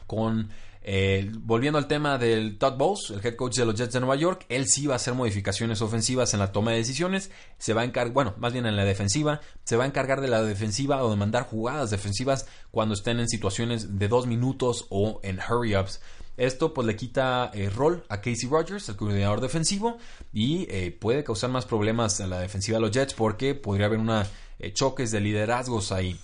Con 0.07 0.49
eh, 0.87 1.31
volviendo 1.39 1.79
al 1.79 1.87
tema 1.87 2.19
del 2.19 2.59
Todd 2.59 2.77
Bowles, 2.77 3.09
el 3.09 3.25
head 3.25 3.35
coach 3.35 3.55
de 3.55 3.65
los 3.65 3.73
Jets 3.73 3.93
de 3.93 3.99
Nueva 4.01 4.17
York, 4.17 4.45
él 4.49 4.67
sí 4.67 4.85
va 4.85 4.93
a 4.93 4.95
hacer 4.97 5.15
modificaciones 5.15 5.81
ofensivas 5.81 6.35
en 6.35 6.39
la 6.39 6.51
toma 6.51 6.71
de 6.71 6.77
decisiones, 6.77 7.31
se 7.57 7.73
va 7.73 7.81
a 7.81 7.85
encargar, 7.85 8.13
bueno, 8.13 8.35
más 8.37 8.53
bien 8.53 8.67
en 8.67 8.75
la 8.75 8.85
defensiva, 8.85 9.41
se 9.63 9.77
va 9.77 9.85
a 9.85 9.87
encargar 9.87 10.21
de 10.21 10.27
la 10.27 10.43
defensiva 10.43 11.03
o 11.03 11.09
de 11.09 11.15
mandar 11.15 11.47
jugadas 11.47 11.89
defensivas 11.89 12.45
cuando 12.69 12.93
estén 12.93 13.19
en 13.19 13.27
situaciones 13.27 13.97
de 13.97 14.07
dos 14.07 14.27
minutos 14.27 14.85
o 14.91 15.19
en 15.23 15.39
hurry 15.39 15.75
ups. 15.75 16.01
Esto 16.37 16.71
pues 16.71 16.85
le 16.85 16.95
quita 16.95 17.49
eh, 17.55 17.71
rol 17.71 18.05
a 18.07 18.21
Casey 18.21 18.47
Rogers, 18.47 18.87
el 18.87 18.95
coordinador 18.95 19.41
defensivo, 19.41 19.97
y 20.33 20.67
eh, 20.69 20.91
puede 20.91 21.23
causar 21.23 21.49
más 21.49 21.65
problemas 21.65 22.21
a 22.21 22.27
la 22.27 22.41
defensiva 22.41 22.77
de 22.77 22.81
los 22.81 22.91
Jets 22.91 23.15
porque 23.15 23.55
podría 23.55 23.87
haber 23.87 23.97
una 23.97 24.27
choques 24.73 25.09
de 25.11 25.19
liderazgos 25.19 25.91
ahí 25.91 26.19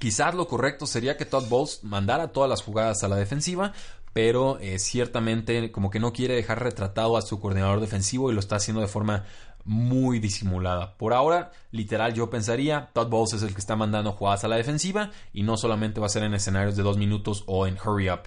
Quizás 0.00 0.34
lo 0.34 0.48
correcto 0.48 0.86
sería 0.86 1.18
que 1.18 1.26
Todd 1.26 1.46
Bowles 1.50 1.80
mandara 1.84 2.28
todas 2.28 2.48
las 2.48 2.62
jugadas 2.62 3.02
a 3.02 3.08
la 3.08 3.16
defensiva, 3.16 3.74
pero 4.14 4.58
eh, 4.58 4.78
ciertamente 4.78 5.70
como 5.70 5.90
que 5.90 6.00
no 6.00 6.14
quiere 6.14 6.34
dejar 6.34 6.62
retratado 6.62 7.18
a 7.18 7.22
su 7.22 7.38
coordinador 7.38 7.80
defensivo 7.80 8.30
y 8.30 8.34
lo 8.34 8.40
está 8.40 8.56
haciendo 8.56 8.80
de 8.80 8.88
forma 8.88 9.26
muy 9.66 10.18
disimulada. 10.18 10.96
Por 10.96 11.12
ahora, 11.12 11.52
literal, 11.70 12.14
yo 12.14 12.30
pensaría, 12.30 12.88
Todd 12.94 13.10
Bowles 13.10 13.34
es 13.34 13.42
el 13.42 13.52
que 13.52 13.60
está 13.60 13.76
mandando 13.76 14.12
jugadas 14.12 14.42
a 14.42 14.48
la 14.48 14.56
defensiva 14.56 15.10
y 15.34 15.42
no 15.42 15.58
solamente 15.58 16.00
va 16.00 16.06
a 16.06 16.08
ser 16.08 16.22
en 16.22 16.32
escenarios 16.32 16.76
de 16.76 16.82
dos 16.82 16.96
minutos 16.96 17.44
o 17.46 17.66
en 17.66 17.76
hurry 17.76 18.08
up. 18.08 18.22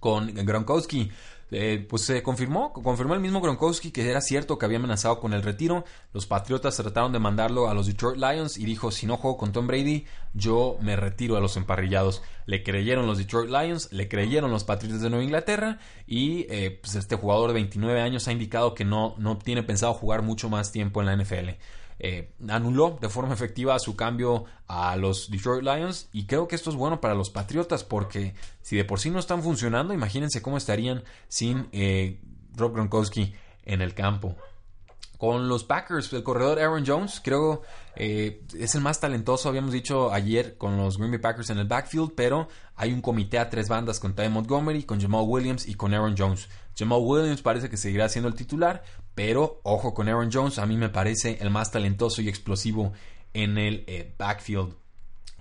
Con 0.00 0.34
Gronkowski, 0.34 1.12
eh, 1.50 1.86
pues 1.88 2.02
se 2.02 2.22
confirmó, 2.22 2.72
confirmó 2.72 3.14
el 3.14 3.20
mismo 3.20 3.40
Gronkowski 3.40 3.90
que 3.90 4.08
era 4.08 4.20
cierto 4.20 4.58
que 4.58 4.66
había 4.66 4.78
amenazado 4.78 5.18
con 5.20 5.32
el 5.32 5.42
retiro. 5.42 5.84
Los 6.12 6.26
Patriotas 6.26 6.76
trataron 6.76 7.12
de 7.12 7.18
mandarlo 7.18 7.68
a 7.68 7.74
los 7.74 7.86
Detroit 7.86 8.18
Lions 8.18 8.58
y 8.58 8.64
dijo, 8.64 8.90
si 8.90 9.06
no 9.06 9.16
juego 9.16 9.36
con 9.36 9.52
Tom 9.52 9.66
Brady, 9.66 10.06
yo 10.34 10.76
me 10.80 10.96
retiro 10.96 11.36
a 11.36 11.40
los 11.40 11.56
emparrillados. 11.56 12.22
Le 12.46 12.62
creyeron 12.62 13.06
los 13.06 13.18
Detroit 13.18 13.50
Lions, 13.50 13.92
le 13.92 14.08
creyeron 14.08 14.50
los 14.50 14.64
Patriotas 14.64 15.00
de 15.00 15.10
Nueva 15.10 15.24
Inglaterra 15.24 15.78
y 16.06 16.46
eh, 16.50 16.78
pues 16.82 16.94
este 16.94 17.16
jugador 17.16 17.48
de 17.48 17.54
29 17.54 18.00
años 18.00 18.28
ha 18.28 18.32
indicado 18.32 18.74
que 18.74 18.84
no, 18.84 19.14
no 19.18 19.38
tiene 19.38 19.62
pensado 19.62 19.94
jugar 19.94 20.22
mucho 20.22 20.48
más 20.48 20.72
tiempo 20.72 21.00
en 21.00 21.06
la 21.06 21.16
NFL. 21.16 21.50
Eh, 22.00 22.32
anuló 22.48 22.96
de 23.00 23.08
forma 23.08 23.34
efectiva 23.34 23.76
su 23.80 23.96
cambio 23.96 24.44
a 24.68 24.94
los 24.96 25.30
Detroit 25.30 25.64
Lions 25.64 26.08
y 26.12 26.26
creo 26.26 26.46
que 26.46 26.54
esto 26.54 26.70
es 26.70 26.76
bueno 26.76 27.00
para 27.00 27.14
los 27.14 27.30
Patriotas 27.30 27.82
porque 27.82 28.34
si 28.62 28.76
de 28.76 28.84
por 28.84 29.00
sí 29.00 29.10
no 29.10 29.18
están 29.18 29.42
funcionando, 29.42 29.92
imagínense 29.92 30.40
cómo 30.40 30.56
estarían 30.56 31.02
sin 31.26 31.68
eh, 31.72 32.20
Rob 32.54 32.74
Gronkowski 32.74 33.34
en 33.64 33.82
el 33.82 33.94
campo. 33.94 34.36
Con 35.18 35.48
los 35.48 35.64
Packers, 35.64 36.12
el 36.12 36.22
corredor 36.22 36.60
Aaron 36.60 36.84
Jones, 36.86 37.20
creo 37.24 37.62
eh, 37.96 38.44
es 38.56 38.76
el 38.76 38.80
más 38.80 39.00
talentoso, 39.00 39.48
habíamos 39.48 39.72
dicho 39.72 40.12
ayer 40.12 40.56
con 40.56 40.76
los 40.76 40.96
Green 40.96 41.10
Bay 41.10 41.18
Packers 41.18 41.50
en 41.50 41.58
el 41.58 41.66
backfield, 41.66 42.12
pero 42.14 42.46
hay 42.76 42.92
un 42.92 43.00
comité 43.00 43.40
a 43.40 43.50
tres 43.50 43.68
bandas 43.68 43.98
con 43.98 44.14
Ty 44.14 44.28
Montgomery, 44.28 44.84
con 44.84 45.00
Jamal 45.00 45.24
Williams 45.26 45.66
y 45.66 45.74
con 45.74 45.92
Aaron 45.92 46.14
Jones. 46.16 46.48
Jamal 46.78 47.00
Williams 47.02 47.42
parece 47.42 47.68
que 47.68 47.76
seguirá 47.76 48.08
siendo 48.08 48.28
el 48.28 48.36
titular, 48.36 48.84
pero 49.18 49.58
ojo 49.64 49.94
con 49.94 50.08
Aaron 50.08 50.30
Jones, 50.32 50.60
a 50.60 50.66
mí 50.66 50.76
me 50.76 50.90
parece 50.90 51.38
el 51.40 51.50
más 51.50 51.72
talentoso 51.72 52.22
y 52.22 52.28
explosivo 52.28 52.92
en 53.34 53.58
el 53.58 53.82
eh, 53.88 54.14
backfield. 54.16 54.76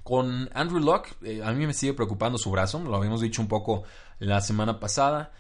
Con 0.02 0.50
Andrew 0.56 0.80
Locke, 0.80 1.16
eh, 1.22 1.44
a 1.44 1.52
mí 1.52 1.68
me 1.68 1.76
sigue 1.76 1.94
preocupando 1.94 2.40
su 2.40 2.50
brazo, 2.50 2.80
lo 2.80 2.96
habíamos 2.96 3.22
dicho 3.22 3.40
un 3.40 3.48
poco 3.48 3.84
la 4.18 4.42
semana 4.42 4.80
pasada. 4.80 5.32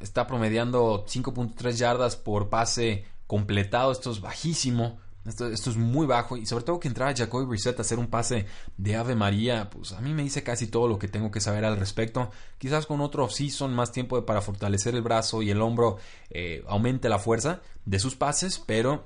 está 0.00 0.26
promediando 0.26 1.06
5.3 1.06 1.72
yardas 1.72 2.14
por 2.16 2.50
pase 2.50 3.06
completado, 3.26 3.90
esto 3.90 4.10
es 4.10 4.20
bajísimo. 4.20 5.00
Esto, 5.24 5.46
es 5.46 5.76
muy 5.76 6.06
bajo 6.06 6.36
y 6.36 6.46
sobre 6.46 6.64
todo 6.64 6.80
que 6.80 6.88
entraba 6.88 7.14
Jacoby 7.14 7.46
Brissett 7.46 7.78
a 7.78 7.82
hacer 7.82 7.98
un 7.98 8.08
pase 8.08 8.46
de 8.76 8.96
Ave 8.96 9.14
María, 9.14 9.70
pues 9.70 9.92
a 9.92 10.00
mí 10.00 10.12
me 10.14 10.24
dice 10.24 10.42
casi 10.42 10.66
todo 10.66 10.88
lo 10.88 10.98
que 10.98 11.06
tengo 11.06 11.30
que 11.30 11.40
saber 11.40 11.64
al 11.64 11.76
respecto. 11.76 12.30
Quizás 12.58 12.86
con 12.86 13.00
otro 13.00 13.28
season, 13.28 13.72
más 13.72 13.92
tiempo 13.92 14.24
para 14.26 14.40
fortalecer 14.40 14.94
el 14.96 15.02
brazo 15.02 15.40
y 15.42 15.50
el 15.50 15.60
hombro, 15.60 15.98
eh, 16.30 16.64
aumente 16.66 17.08
la 17.08 17.20
fuerza 17.20 17.60
de 17.84 18.00
sus 18.00 18.16
pases, 18.16 18.58
pero 18.58 19.04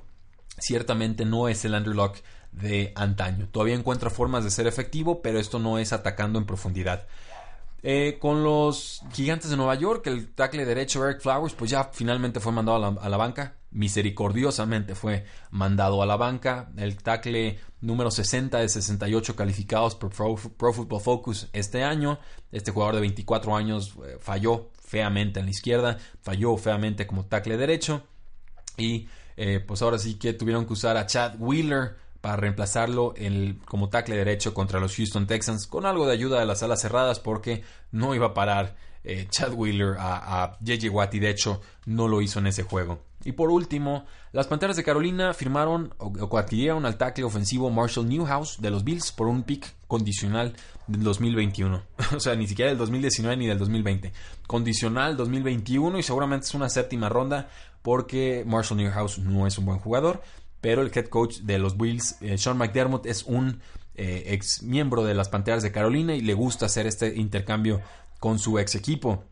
ciertamente 0.59 1.27
no 1.27 1.49
es 1.49 1.65
el 1.67 1.75
underlock 1.75 2.17
de 2.53 2.93
antaño. 2.95 3.49
Todavía 3.51 3.75
encuentra 3.75 4.09
formas 4.09 4.43
de 4.45 4.51
ser 4.51 4.67
efectivo, 4.67 5.21
pero 5.21 5.39
esto 5.39 5.59
no 5.59 5.79
es 5.79 5.93
atacando 5.93 6.39
en 6.39 6.47
profundidad. 6.47 7.07
Eh, 7.83 8.19
con 8.19 8.43
los 8.43 9.03
gigantes 9.13 9.51
de 9.51 9.57
Nueva 9.57 9.75
York, 9.77 10.07
el 10.09 10.35
tackle 10.35 10.65
derecho 10.65 11.07
Eric 11.07 11.21
Flowers, 11.21 11.55
pues 11.55 11.71
ya 11.71 11.85
finalmente 11.85 12.41
fue 12.41 12.51
mandado 12.51 12.99
a 13.01 13.09
la, 13.09 13.17
banca. 13.17 13.55
Misericordiosamente 13.77 14.95
fue 14.95 15.27
mandado 15.51 16.03
a 16.03 16.07
la 16.07 16.17
banca. 16.17 16.71
El 16.79 16.97
tackle 16.97 17.59
número 17.83 18.11
60 18.11 18.59
de 18.59 18.71
68 18.71 19.37
calificados 19.37 19.95
por 19.95 20.09
Pro, 20.11 20.73
Football 20.73 21.01
Focus 21.03 21.49
este 21.53 21.85
año. 21.85 22.19
Este 22.51 22.71
jugador 22.71 22.95
de 22.95 23.03
24 23.03 23.55
años 23.55 23.93
eh, 24.03 24.17
falló 24.19 24.71
feamente 24.81 25.41
en 25.41 25.47
la 25.47 25.51
izquierda, 25.51 25.99
falló 26.23 26.57
feamente 26.57 27.07
como 27.07 27.27
tackle 27.27 27.59
derecho. 27.59 28.03
Y 28.79 29.09
eh, 29.37 29.61
pues 29.61 29.83
ahora 29.83 29.99
sí 29.99 30.15
que 30.15 30.33
tuvieron 30.33 30.65
que 30.65 30.73
usar 30.73 30.97
a 30.97 31.05
Chad 31.05 31.35
Wheeler 31.39 31.97
para 32.23 32.37
reemplazarlo 32.37 33.13
como 33.67 33.91
tackle 33.91 34.17
derecho 34.17 34.55
contra 34.55 34.81
los 34.81 34.97
Houston 34.97 35.27
Texans 35.27 35.67
con 35.67 35.85
algo 35.85 36.07
de 36.07 36.15
ayuda 36.15 36.41
de 36.41 36.47
las 36.47 36.63
alas 36.63 36.81
cerradas 36.81 37.21
porque 37.21 37.63
no 37.93 38.15
iba 38.15 38.29
a 38.29 38.35
parar 38.35 38.75
eh, 39.07 39.27
Chad 39.31 39.53
Wheeler 39.55 39.97
a, 39.99 40.59
JJ 40.61 40.91
Watt 40.91 41.15
y 41.15 41.21
de 41.21 41.31
hecho 41.31 41.61
no 41.87 42.09
lo 42.09 42.21
hizo 42.21 42.39
en 42.41 42.49
ese 42.49 42.65
juego. 42.65 43.01
Y 43.25 43.33
por 43.33 43.51
último, 43.51 44.05
las 44.33 44.47
Panteras 44.47 44.77
de 44.77 44.85
Carolina 44.85 45.33
firmaron 45.33 45.95
o, 45.99 46.39
adquirieron 46.39 46.85
al 46.87 46.97
tackle 46.97 47.25
ofensivo 47.25 47.71
Marshall 47.71 48.09
Newhouse 48.09 48.61
de 48.61 48.71
los 48.71 48.85
Bills 48.85 49.11
por 49.11 49.27
un 49.27 49.43
pick 49.43 49.75
condicional 49.89 50.55
del 50.87 51.03
2021. 51.03 51.83
o 52.17 52.21
sea, 52.21 52.37
ni 52.37 52.47
siquiera 52.47 52.71
del 52.71 52.79
2019 52.79 53.37
ni 53.37 53.47
del 53.47 53.59
2020. 53.59 54.13
Condicional 54.47 55.17
2021 55.17 55.99
y 55.99 56.03
seguramente 56.03 56.47
es 56.47 56.55
una 56.55 56.69
séptima 56.69 57.09
ronda 57.09 57.49
porque 57.83 58.45
Marshall 58.47 58.79
Newhouse 58.79 59.19
no 59.19 59.47
es 59.47 59.57
un 59.59 59.65
buen 59.65 59.79
jugador 59.79 60.23
pero 60.61 60.83
el 60.83 60.91
head 60.93 61.07
coach 61.07 61.39
de 61.43 61.61
los 61.61 61.77
Bills, 61.77 62.17
eh, 62.21 62.39
Sean 62.39 62.59
McDermott, 62.59 63.07
es 63.07 63.23
un 63.23 63.61
eh, 63.95 64.25
ex 64.27 64.63
miembro 64.65 65.05
de 65.05 65.15
las 65.15 65.29
Panteras 65.29 65.63
de 65.63 65.71
Carolina 65.71 66.15
y 66.15 66.21
le 66.21 66.35
gusta 66.35 66.67
hacer 66.67 66.87
este 66.87 67.15
intercambio 67.15 67.81
con 68.27 68.41
su 68.41 68.59
ex 68.59 68.75
equipo. 68.75 69.23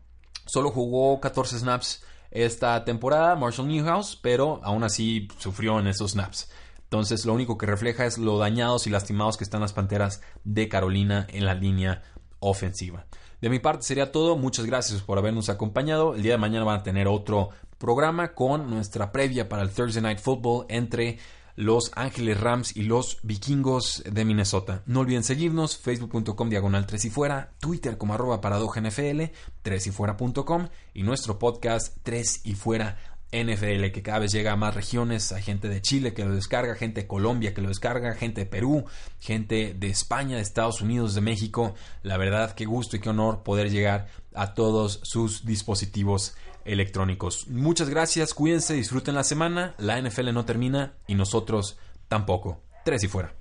Solo 0.45 0.71
jugó 0.71 1.19
14 1.19 1.59
snaps 1.59 2.01
esta 2.31 2.85
temporada, 2.85 3.35
Marshall 3.35 3.67
Newhouse, 3.67 4.17
pero 4.21 4.61
aún 4.63 4.85
así 4.85 5.27
sufrió 5.37 5.81
en 5.81 5.87
esos 5.87 6.11
snaps. 6.11 6.49
Entonces 6.83 7.25
lo 7.25 7.33
único 7.33 7.57
que 7.57 7.65
refleja 7.65 8.05
es 8.05 8.17
lo 8.17 8.37
dañados 8.37 8.87
y 8.87 8.89
lastimados 8.89 9.35
que 9.35 9.43
están 9.43 9.59
las 9.59 9.73
Panteras 9.73 10.21
de 10.45 10.69
Carolina 10.69 11.27
en 11.29 11.43
la 11.43 11.55
línea 11.55 12.03
ofensiva. 12.39 13.05
De 13.41 13.49
mi 13.49 13.59
parte 13.59 13.83
sería 13.83 14.13
todo. 14.13 14.37
Muchas 14.37 14.65
gracias 14.65 15.01
por 15.01 15.17
habernos 15.17 15.49
acompañado. 15.49 16.15
El 16.15 16.23
día 16.23 16.31
de 16.31 16.37
mañana 16.37 16.63
van 16.63 16.79
a 16.79 16.83
tener 16.83 17.09
otro 17.09 17.49
programa 17.77 18.33
con 18.33 18.69
nuestra 18.69 19.11
previa 19.11 19.49
para 19.49 19.63
el 19.63 19.71
Thursday 19.71 20.01
Night 20.01 20.19
Football 20.19 20.67
entre 20.69 21.19
los 21.55 21.91
Ángeles 21.95 22.39
Rams 22.39 22.75
y 22.75 22.83
los 22.83 23.19
Vikingos 23.23 24.03
de 24.09 24.25
Minnesota. 24.25 24.83
No 24.85 25.01
olviden 25.01 25.23
seguirnos, 25.23 25.77
facebook.com 25.77 26.49
diagonal 26.49 26.85
3 26.85 27.05
y 27.05 27.09
fuera, 27.09 27.53
Twitter 27.59 27.97
como 27.97 28.13
arroba 28.13 28.39
NFL, 28.39 29.23
3 29.61 29.87
y 29.87 29.91
fuera.com 29.91 30.67
y 30.93 31.03
nuestro 31.03 31.39
podcast 31.39 31.97
3 32.03 32.41
y 32.43 32.55
fuera 32.55 32.97
NFL 33.31 33.91
que 33.91 34.01
cada 34.01 34.19
vez 34.19 34.31
llega 34.31 34.53
a 34.53 34.55
más 34.55 34.75
regiones, 34.75 35.31
hay 35.31 35.41
gente 35.41 35.67
de 35.67 35.81
Chile 35.81 36.13
que 36.13 36.23
lo 36.23 36.35
descarga, 36.35 36.75
gente 36.75 37.01
de 37.01 37.07
Colombia 37.07 37.53
que 37.53 37.61
lo 37.61 37.67
descarga, 37.67 38.13
gente 38.13 38.41
de 38.41 38.47
Perú, 38.47 38.85
gente 39.19 39.73
de 39.77 39.87
España, 39.87 40.37
de 40.37 40.41
Estados 40.41 40.81
Unidos, 40.81 41.15
de 41.15 41.21
México. 41.21 41.73
La 42.03 42.17
verdad, 42.17 42.53
qué 42.55 42.65
gusto 42.65 42.95
y 42.95 42.99
qué 42.99 43.09
honor 43.09 43.43
poder 43.43 43.71
llegar 43.71 44.07
a 44.33 44.53
todos 44.53 44.99
sus 45.03 45.45
dispositivos 45.45 46.35
electrónicos. 46.65 47.47
Muchas 47.47 47.89
gracias, 47.89 48.33
cuídense, 48.33 48.73
disfruten 48.73 49.15
la 49.15 49.23
semana, 49.23 49.75
la 49.77 50.01
NFL 50.01 50.33
no 50.33 50.45
termina 50.45 50.93
y 51.07 51.15
nosotros 51.15 51.77
tampoco. 52.07 52.61
Tres 52.83 53.03
y 53.03 53.07
fuera. 53.07 53.33